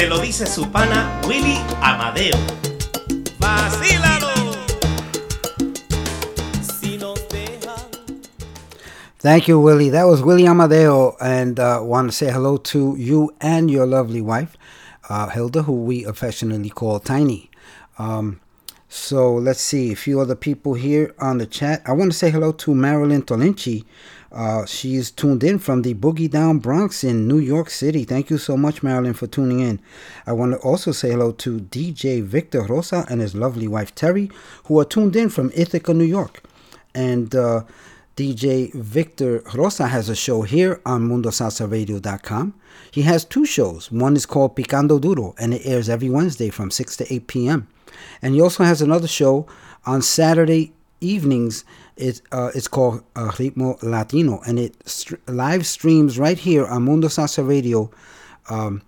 [0.00, 2.34] Se lo dice su pana Willy Amadeo.
[3.38, 4.30] ¡Vacílalo!
[9.18, 9.90] Thank you, Willie.
[9.90, 14.22] That was Willie Amadeo, and uh, want to say hello to you and your lovely
[14.22, 14.56] wife,
[15.10, 17.50] uh, Hilda, who we affectionately call Tiny.
[17.98, 18.40] Um,
[18.88, 21.82] so let's see a few other people here on the chat.
[21.84, 23.84] I want to say hello to Marilyn Tolinci.
[24.32, 28.04] Uh, she's tuned in from the Boogie Down Bronx in New York City.
[28.04, 29.80] Thank you so much, Marilyn, for tuning in.
[30.26, 34.30] I want to also say hello to DJ Victor Rosa and his lovely wife Terry,
[34.64, 36.44] who are tuned in from Ithaca, New York.
[36.94, 37.64] And uh,
[38.16, 42.54] DJ Victor Rosa has a show here on MundoSalsaRadio.com.
[42.90, 43.90] He has two shows.
[43.90, 47.68] One is called Picando Duro, and it airs every Wednesday from 6 to 8 p.m.
[48.22, 49.46] And he also has another show
[49.86, 51.64] on Saturday evenings.
[52.32, 57.08] Uh, it's called uh, Ritmo Latino, and it st- live streams right here on Mundo
[57.08, 57.90] Salsa Radio
[58.48, 58.82] um,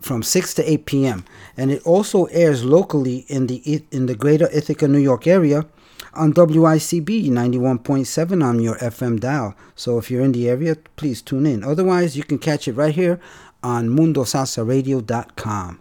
[0.00, 1.24] from 6 to 8 p.m.
[1.56, 5.66] And it also airs locally in the in the greater Ithaca, New York area
[6.14, 9.54] on WICB 91.7 on your FM dial.
[9.74, 11.62] So if you're in the area, please tune in.
[11.64, 13.20] Otherwise, you can catch it right here
[13.62, 15.80] on mundosalsaradio.com.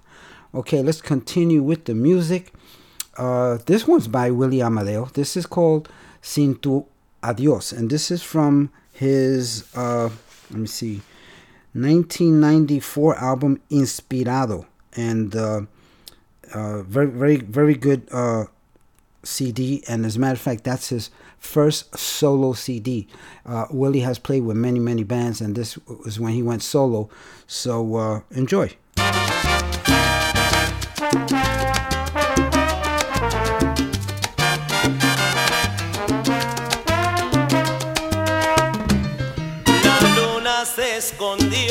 [0.54, 2.54] Okay, let's continue with the music.
[3.18, 5.06] Uh, this one's by Willie Amadeo.
[5.14, 5.90] This is called
[6.22, 6.86] Sin Tu
[7.24, 10.10] Adios, and this is from his, uh,
[10.50, 11.02] let me see,
[11.74, 14.66] 1994 album Inspirado.
[14.96, 15.62] And uh,
[16.54, 18.46] uh, very, very, very good uh,
[19.24, 23.08] CD, and as a matter of fact, that's his first solo CD.
[23.46, 27.10] Uh, Willie has played with many, many bands, and this was when he went solo.
[27.48, 28.76] So uh, enjoy.
[41.12, 41.69] Escondió,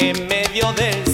[0.00, 1.07] en medio del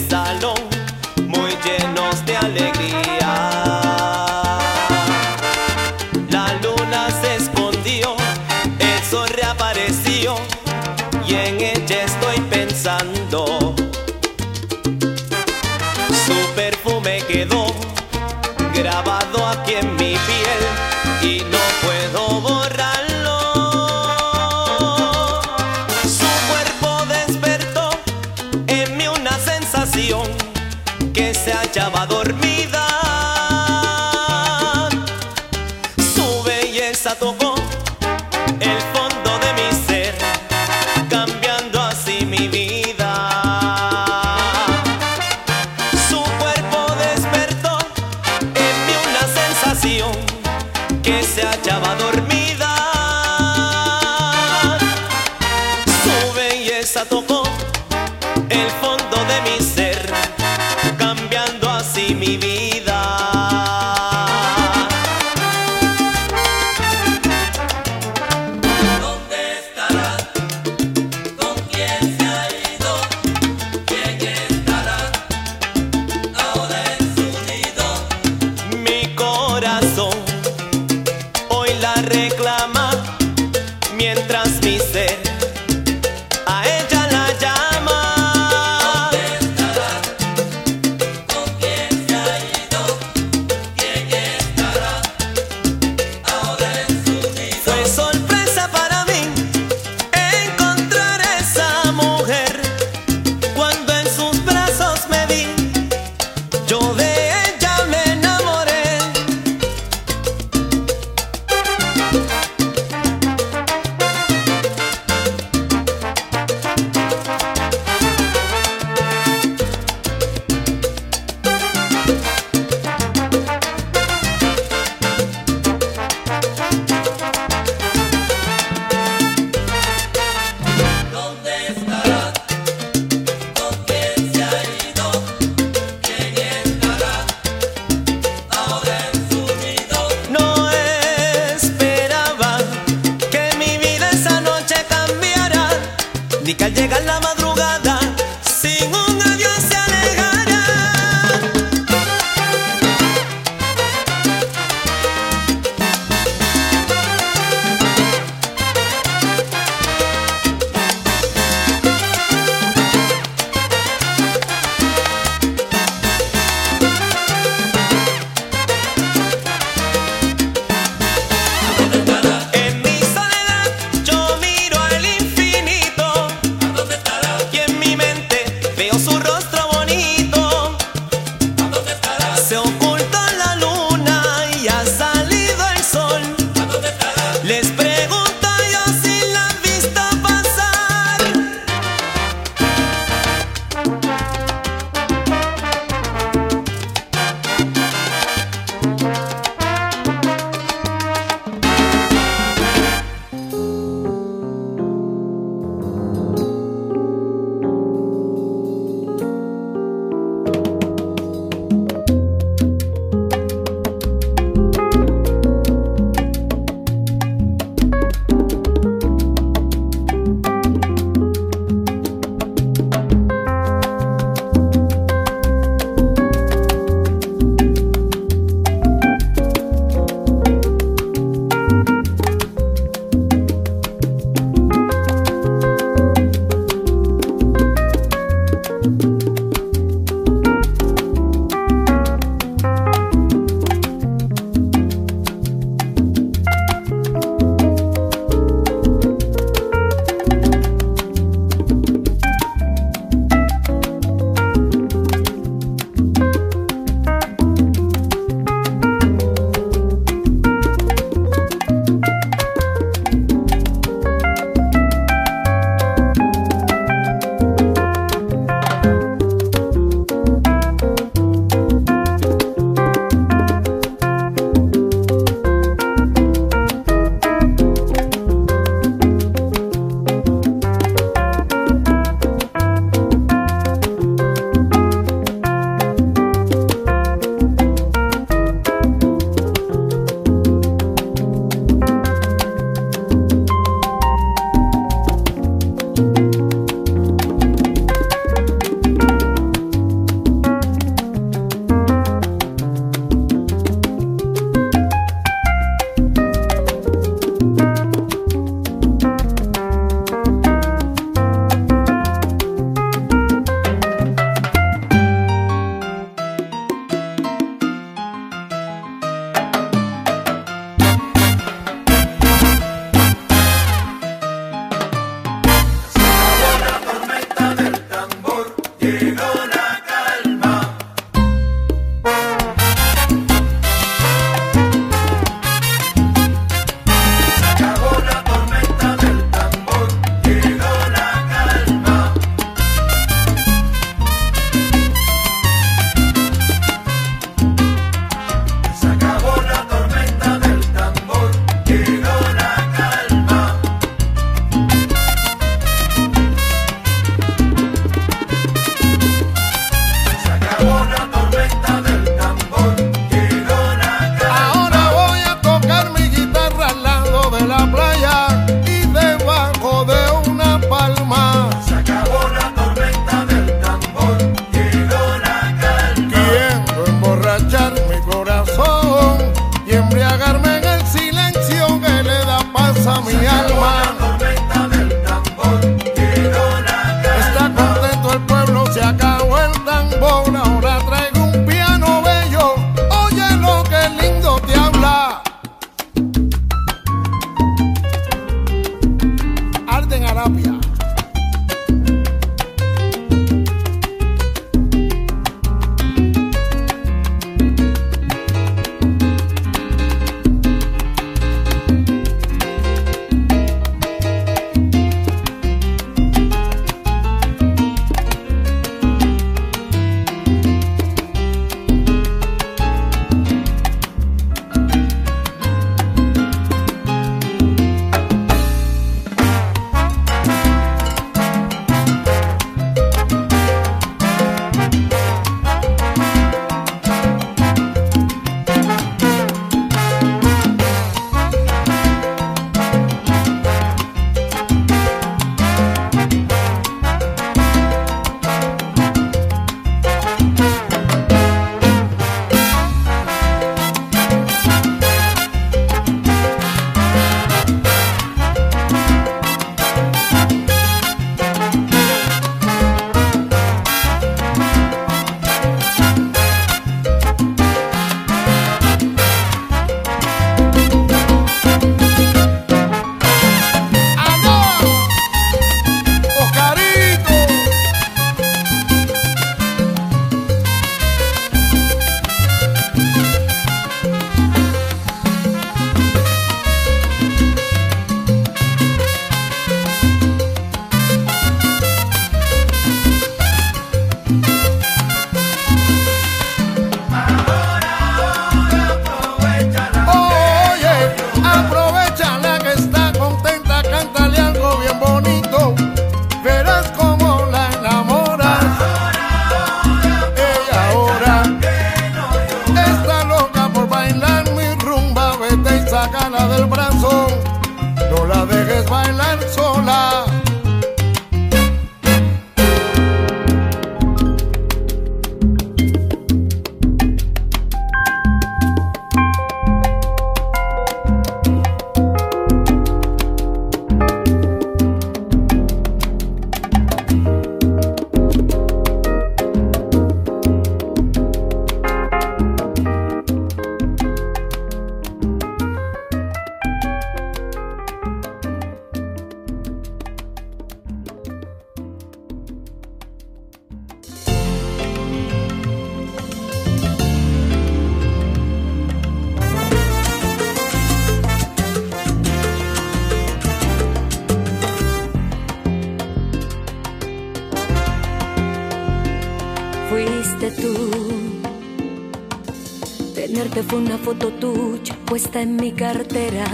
[575.25, 576.25] en mi cartera.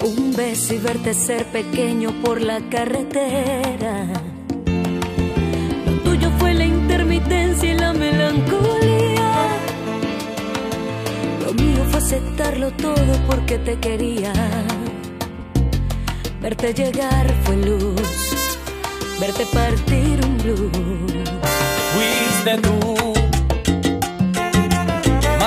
[0.00, 4.06] Un beso y verte ser pequeño por la carretera.
[5.86, 9.30] Lo tuyo fue la intermitencia y la melancolía.
[11.44, 14.32] Lo mío fue aceptarlo todo porque te quería.
[16.40, 18.10] Verte llegar fue luz,
[19.20, 21.28] verte partir un blues.
[21.92, 23.19] Fuiste tú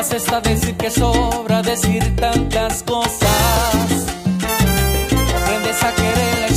[0.04, 3.30] más está decir que sobra decir tantas cosas.
[5.42, 6.53] Aprendes a querer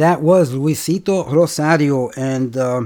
[0.00, 2.08] that was Luisito Rosario.
[2.16, 2.82] And uh,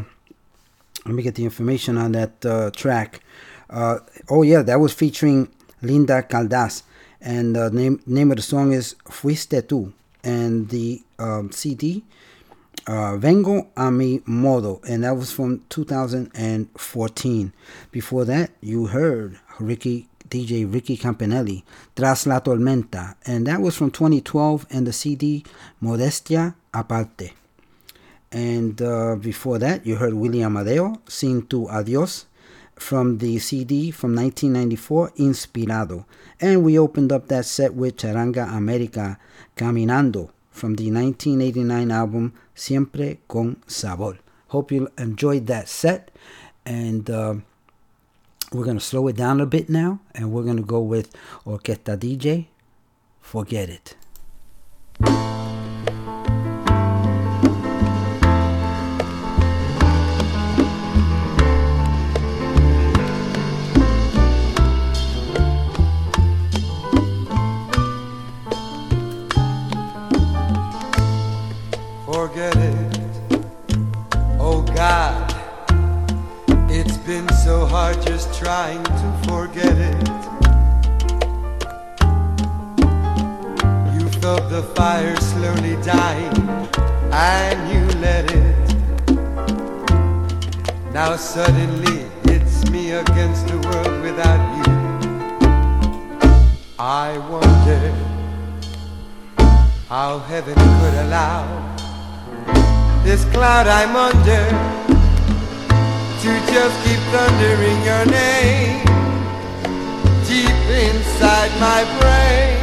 [1.06, 3.20] let me get the information on that uh, track.
[3.70, 5.48] Uh, oh, yeah, that was featuring
[5.80, 6.82] Linda Caldas.
[7.20, 9.92] And the name, name of the song is Fuiste Tú.
[10.24, 12.02] And the um, CD,
[12.86, 14.80] uh, Vengo a mi modo.
[14.88, 17.52] And that was from 2014.
[17.92, 21.62] Before that, you heard Ricky DJ Ricky Campanelli,
[21.94, 25.44] Tras la Tormenta, and that was from 2012 and the CD
[25.80, 27.32] Modestia Aparte.
[28.32, 32.26] And uh, before that, you heard William Amadeo sing Tu Adios
[32.74, 36.04] from the CD from 1994, Inspirado.
[36.40, 39.20] And we opened up that set with Charanga America
[39.56, 44.18] Caminando from the 1989 album Siempre con Sabor.
[44.48, 46.10] Hope you enjoyed that set.
[46.66, 47.34] And uh,
[48.54, 50.00] we're going to slow it down a bit now.
[50.14, 51.14] And we're going to go with
[51.44, 52.46] Orquesta DJ.
[53.20, 53.96] Forget it.
[77.44, 80.08] So hard just trying to forget it.
[83.92, 86.34] You felt the fire slowly dying
[87.12, 88.56] and you let it.
[90.94, 94.72] Now suddenly it's me against the world without you.
[96.78, 97.92] I wonder
[99.90, 101.44] how heaven could allow
[103.04, 104.93] this cloud I'm under
[106.24, 108.82] to just keep thundering your name
[110.26, 112.56] deep inside my brain,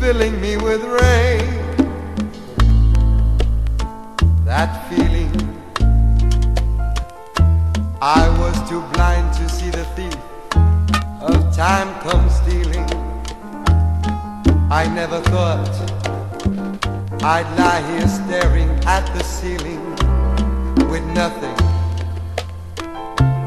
[0.00, 1.46] filling me with rain.
[4.44, 5.30] That feeling,
[8.02, 10.18] I was too blind to see the thief
[11.20, 12.88] of time come stealing.
[14.68, 15.70] I never thought
[17.22, 19.89] I'd lie here staring at the ceiling
[21.20, 21.58] nothing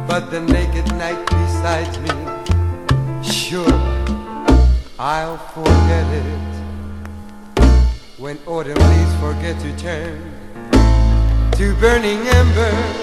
[0.08, 2.14] but the naked night beside me.
[3.24, 3.78] Sure,
[5.00, 6.44] I'll forget it
[8.20, 10.20] when autumn leaves forget to turn
[11.60, 12.96] to burning embers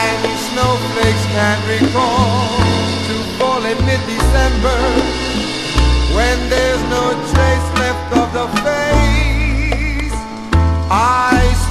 [0.00, 2.48] and snowflakes can't recall
[3.08, 4.80] to fall in mid-December
[6.16, 10.16] when there's no trace left of the face
[10.90, 11.67] I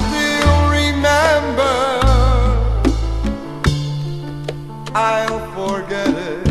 [5.00, 6.44] I'll forget it.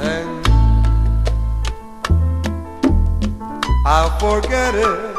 [0.00, 0.42] Then
[3.86, 5.17] I'll forget it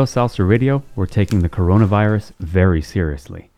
[0.00, 3.50] Mundo Salsa Radio, we're taking the coronavirus very seriously.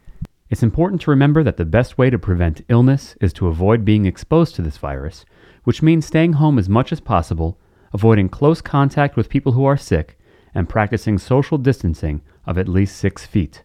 [0.51, 4.07] It's important to remember that the best way to prevent illness is to avoid being
[4.07, 5.25] exposed to this virus,
[5.63, 7.61] which means staying home as much as possible,
[7.93, 10.19] avoiding close contact with people who are sick,
[10.53, 13.63] and practicing social distancing of at least six feet.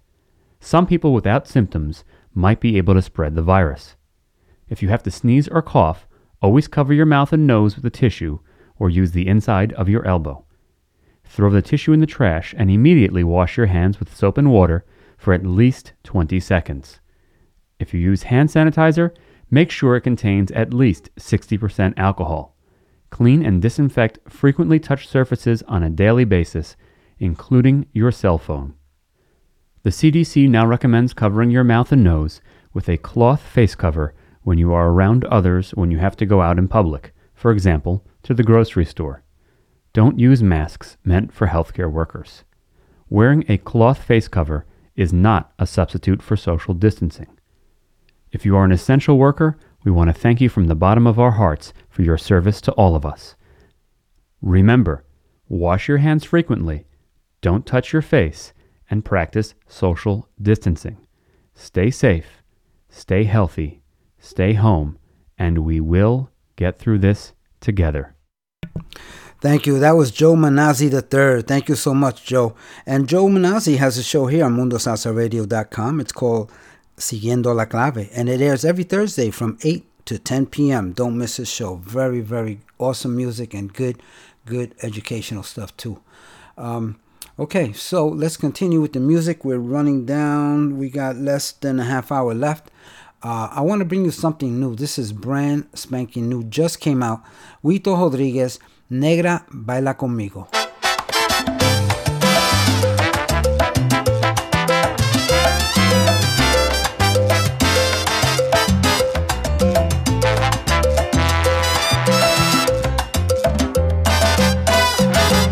[0.60, 2.04] Some people without symptoms
[2.36, 3.96] might be able to spread the virus.
[4.70, 6.08] If you have to sneeze or cough,
[6.44, 8.38] always cover your mouth and nose with a tissue
[8.78, 10.46] or use the inside of your elbow.
[11.28, 14.86] Throw the tissue in the trash and immediately wash your hands with soap and water
[15.18, 17.00] for at least 20 seconds.
[17.80, 19.12] If you use hand sanitizer,
[19.52, 22.56] make sure it contains at least 60% alcohol.
[23.10, 26.76] Clean and disinfect frequently touched surfaces on a daily basis,
[27.20, 28.74] including your cell phone.
[29.84, 32.42] The CDC now recommends covering your mouth and nose
[32.74, 36.42] with a cloth face cover when you are around others when you have to go
[36.42, 39.24] out in public, for example, to the grocery store.
[39.98, 42.44] Don't use masks meant for healthcare workers.
[43.10, 44.64] Wearing a cloth face cover
[44.96, 47.36] is not a substitute for social distancing.
[48.32, 51.18] If you are an essential worker, we want to thank you from the bottom of
[51.18, 53.36] our hearts for your service to all of us.
[54.40, 55.04] Remember,
[55.50, 56.86] wash your hands frequently,
[57.42, 58.54] don't touch your face,
[58.92, 61.08] and practice social distancing.
[61.56, 62.44] Stay safe,
[62.88, 63.82] stay healthy,
[64.20, 65.00] stay home,
[65.40, 68.14] and we will get through this together.
[69.40, 69.78] Thank you.
[69.78, 71.44] That was Joe Manazzi III.
[71.44, 72.56] Thank you so much, Joe.
[72.88, 76.00] And Joe Manazzi has a show here on MundoSalsaRadio.com.
[76.00, 76.52] It's called
[76.98, 80.92] Siguiendo la Clave, and it airs every Thursday from 8 to 10 p.m.
[80.92, 81.76] Don't miss his show.
[81.76, 84.02] Very, very awesome music and good,
[84.46, 86.02] good educational stuff, too.
[86.58, 87.00] Um,
[87.38, 89.46] okay, so let's continue with the music.
[89.46, 90.80] We're running down.
[90.80, 92.72] We got less than a half hour left.
[93.22, 94.76] Uh, I want to bring you something new.
[94.76, 96.44] This is brand spanking new.
[96.44, 97.24] Just came out.
[97.64, 98.60] Huito Rodriguez,
[98.90, 100.48] Negra Baila Conmigo.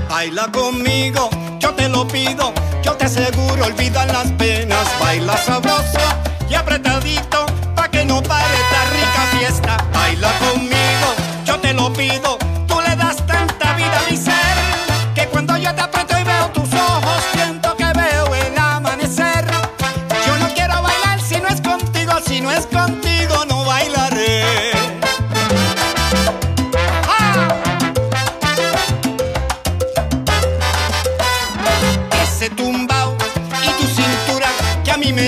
[0.10, 1.30] Baila conmigo,
[1.60, 4.35] yo te lo pido, yo te aseguro, olvida las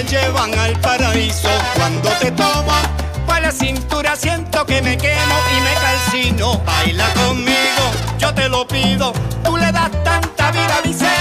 [0.07, 1.49] llevan al paraíso.
[1.75, 2.73] Cuando te tomo
[3.25, 6.61] por la cintura siento que me quemo y me calcino.
[6.65, 7.83] Baila conmigo,
[8.17, 9.13] yo te lo pido.
[9.43, 11.16] Tú le das tanta vida a mi ser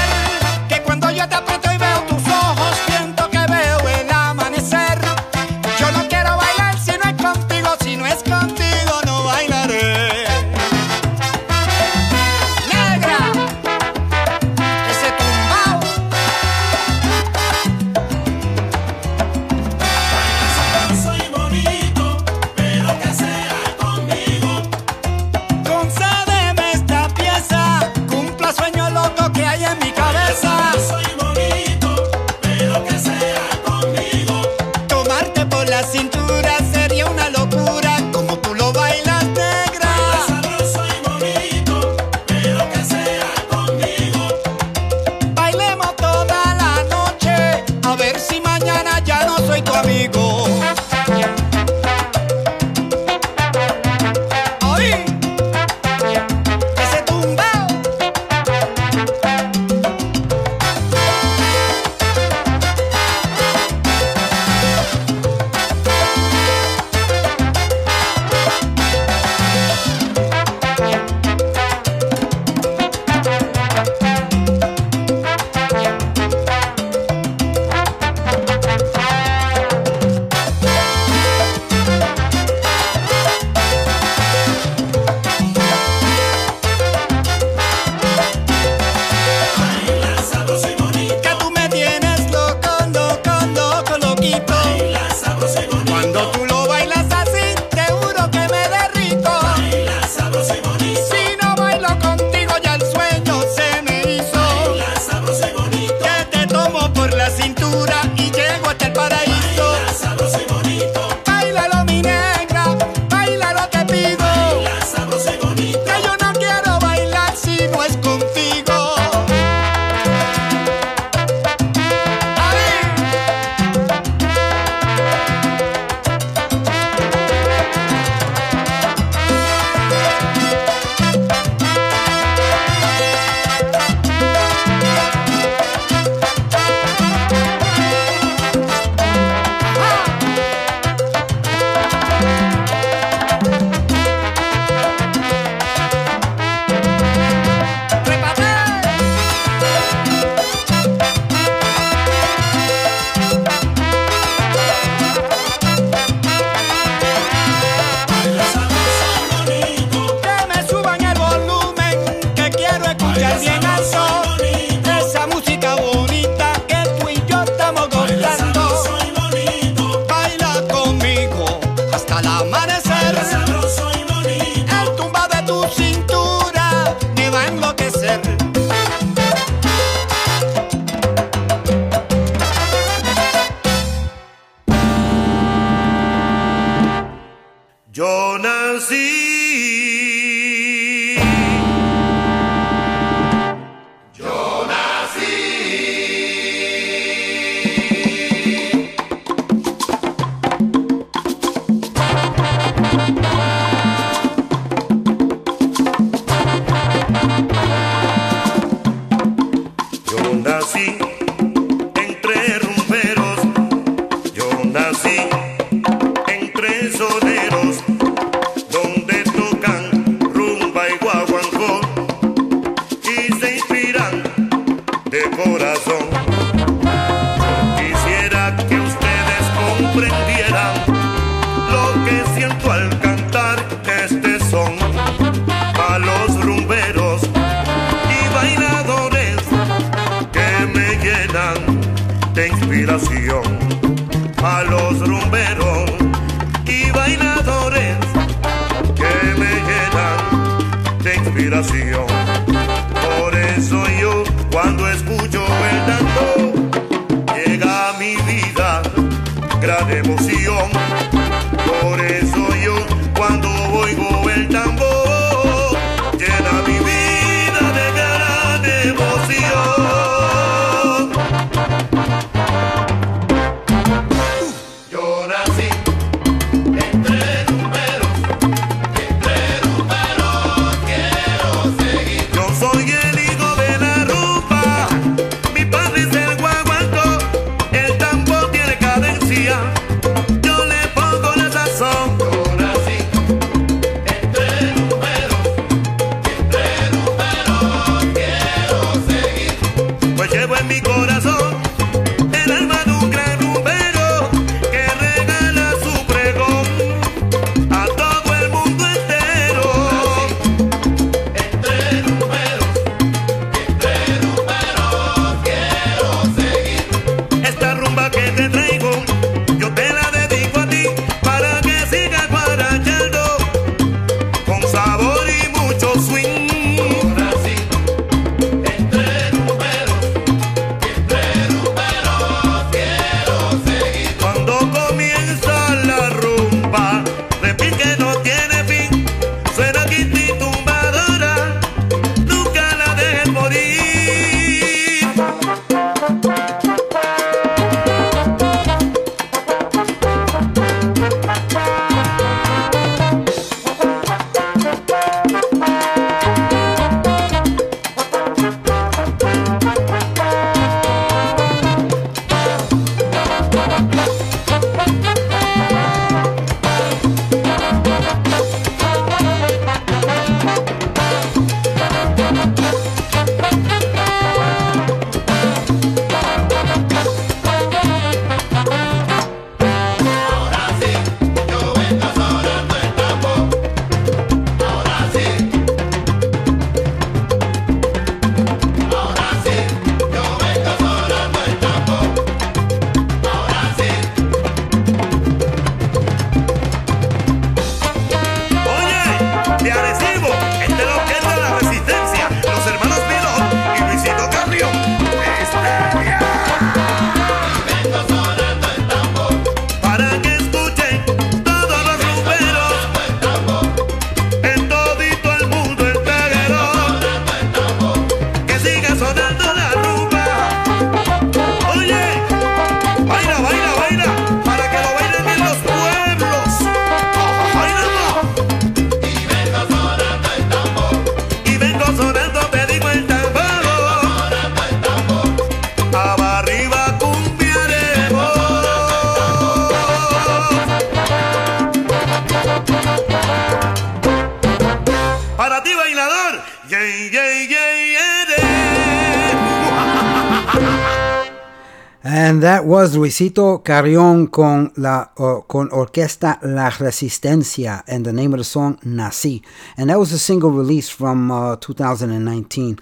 [453.07, 458.79] Luisito Carrion con la uh, con Orquesta La Resistencia, and the name of the song
[458.85, 459.45] Nací,
[459.77, 462.81] and that was a single release from uh, 2019.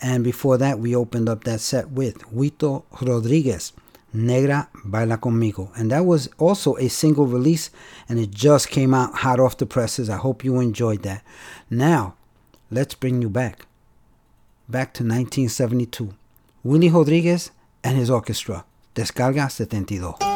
[0.00, 3.74] And before that, we opened up that set with Huito Rodriguez,
[4.14, 7.68] Negra Baila Conmigo, and that was also a single release,
[8.08, 10.08] and it just came out hot off the presses.
[10.08, 11.22] I hope you enjoyed that.
[11.68, 12.14] Now,
[12.70, 13.66] let's bring you back,
[14.70, 16.14] back to 1972.
[16.64, 17.50] Willie Rodriguez
[17.84, 18.64] and his orchestra.
[18.96, 20.35] Descarga 72.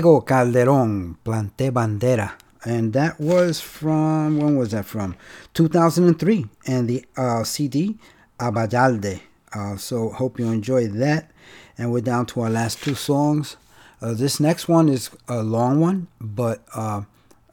[0.00, 2.32] Diego Calderón, Planté Bandera.
[2.64, 5.14] And that was from, when was that from?
[5.52, 6.46] 2003.
[6.66, 7.98] And the uh, CD,
[8.38, 9.20] Abadalde.
[9.52, 11.30] Uh, so hope you enjoyed that.
[11.76, 13.58] And we're down to our last two songs.
[14.00, 17.02] Uh, this next one is a long one, but uh,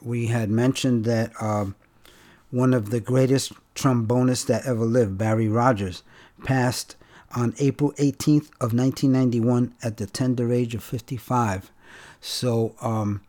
[0.02, 1.76] we had mentioned that um,
[2.50, 6.02] one of the greatest trombonists that ever lived, Barry Rogers,
[6.46, 6.96] passed
[7.36, 11.72] on April 18th of 1991 at the tender age of 55.
[12.22, 13.22] So um,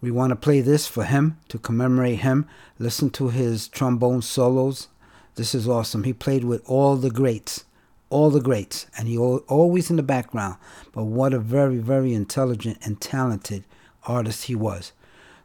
[0.00, 2.46] we want to play this for him to commemorate him.
[2.78, 4.88] Listen to his trombone solos.
[5.34, 6.04] This is awesome.
[6.04, 7.64] He played with all the greats,
[8.08, 10.56] all the greats, and he always in the background.
[10.92, 13.64] But what a very, very intelligent and talented
[14.06, 14.92] artist he was.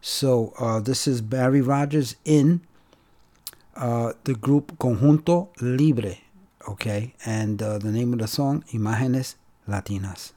[0.01, 2.61] So uh, this is Barry Rogers in
[3.75, 6.15] uh, the group Conjunto Libre,
[6.69, 7.13] okay?
[7.25, 9.35] And uh, the name of the song, Imágenes
[9.67, 10.31] Latinas.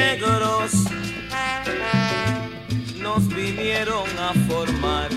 [0.00, 0.72] negros
[2.96, 5.08] nos vinieron a formar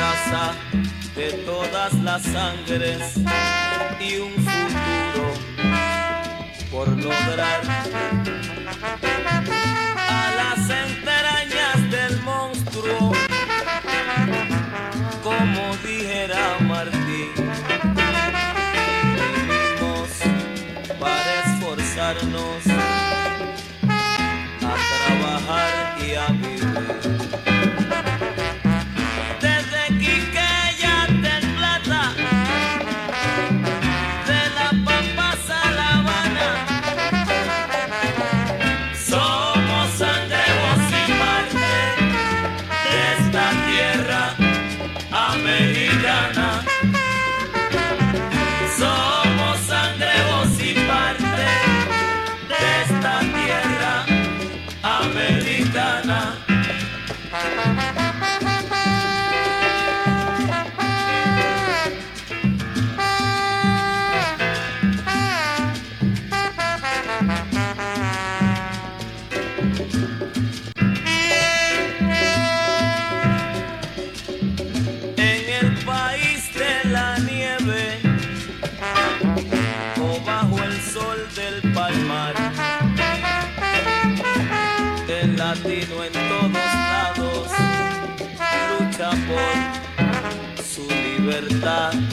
[0.00, 0.54] raza
[1.16, 3.00] de todas las sangres
[4.00, 5.28] y un futuro
[6.70, 7.60] por lograr.
[26.88, 27.47] thank you
[91.58, 92.07] libertad.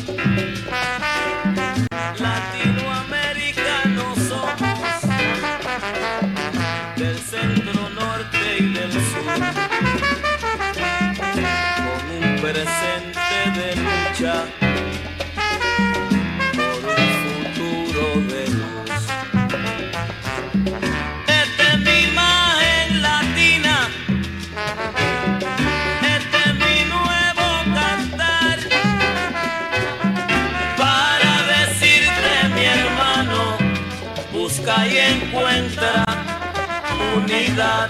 [37.56, 37.84] Unidad.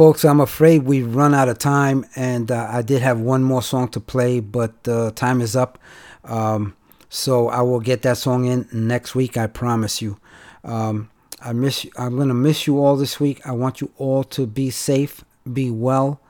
[0.00, 3.60] Folks, I'm afraid we've run out of time, and uh, I did have one more
[3.60, 5.78] song to play, but uh, time is up.
[6.24, 6.74] Um,
[7.10, 9.36] so I will get that song in next week.
[9.36, 10.18] I promise you.
[10.64, 11.10] Um,
[11.42, 11.90] I miss you.
[11.98, 13.46] I'm gonna miss you all this week.
[13.46, 15.22] I want you all to be safe,
[15.52, 16.22] be well,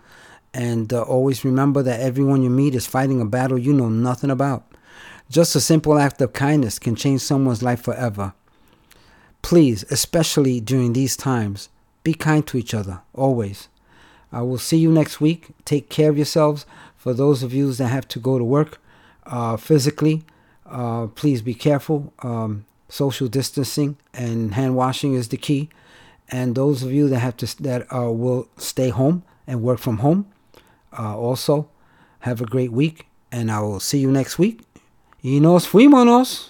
[0.53, 4.33] and uh, always remember that everyone you meet is fighting a battle you know nothing
[4.33, 4.65] about.
[5.31, 8.33] Just a simple act of kindness can change someone's life forever.
[9.43, 11.69] Please, especially during these times,
[12.03, 13.69] be kind to each other, always.
[14.33, 15.49] I will see you next week.
[15.65, 16.67] Take care of yourselves.
[16.97, 18.81] For those of you that have to go to work
[19.27, 20.25] uh, physically,
[20.67, 22.13] uh, please be careful.
[22.23, 25.69] Um, social distancing and hand washing is the key.
[26.29, 29.99] And those of you that have to that uh, will stay home and work from
[29.99, 30.27] home,
[30.97, 31.69] uh, also
[32.21, 33.07] have a great week.
[33.33, 34.63] And I will see you next week.
[35.23, 36.50] Y nos fuimos.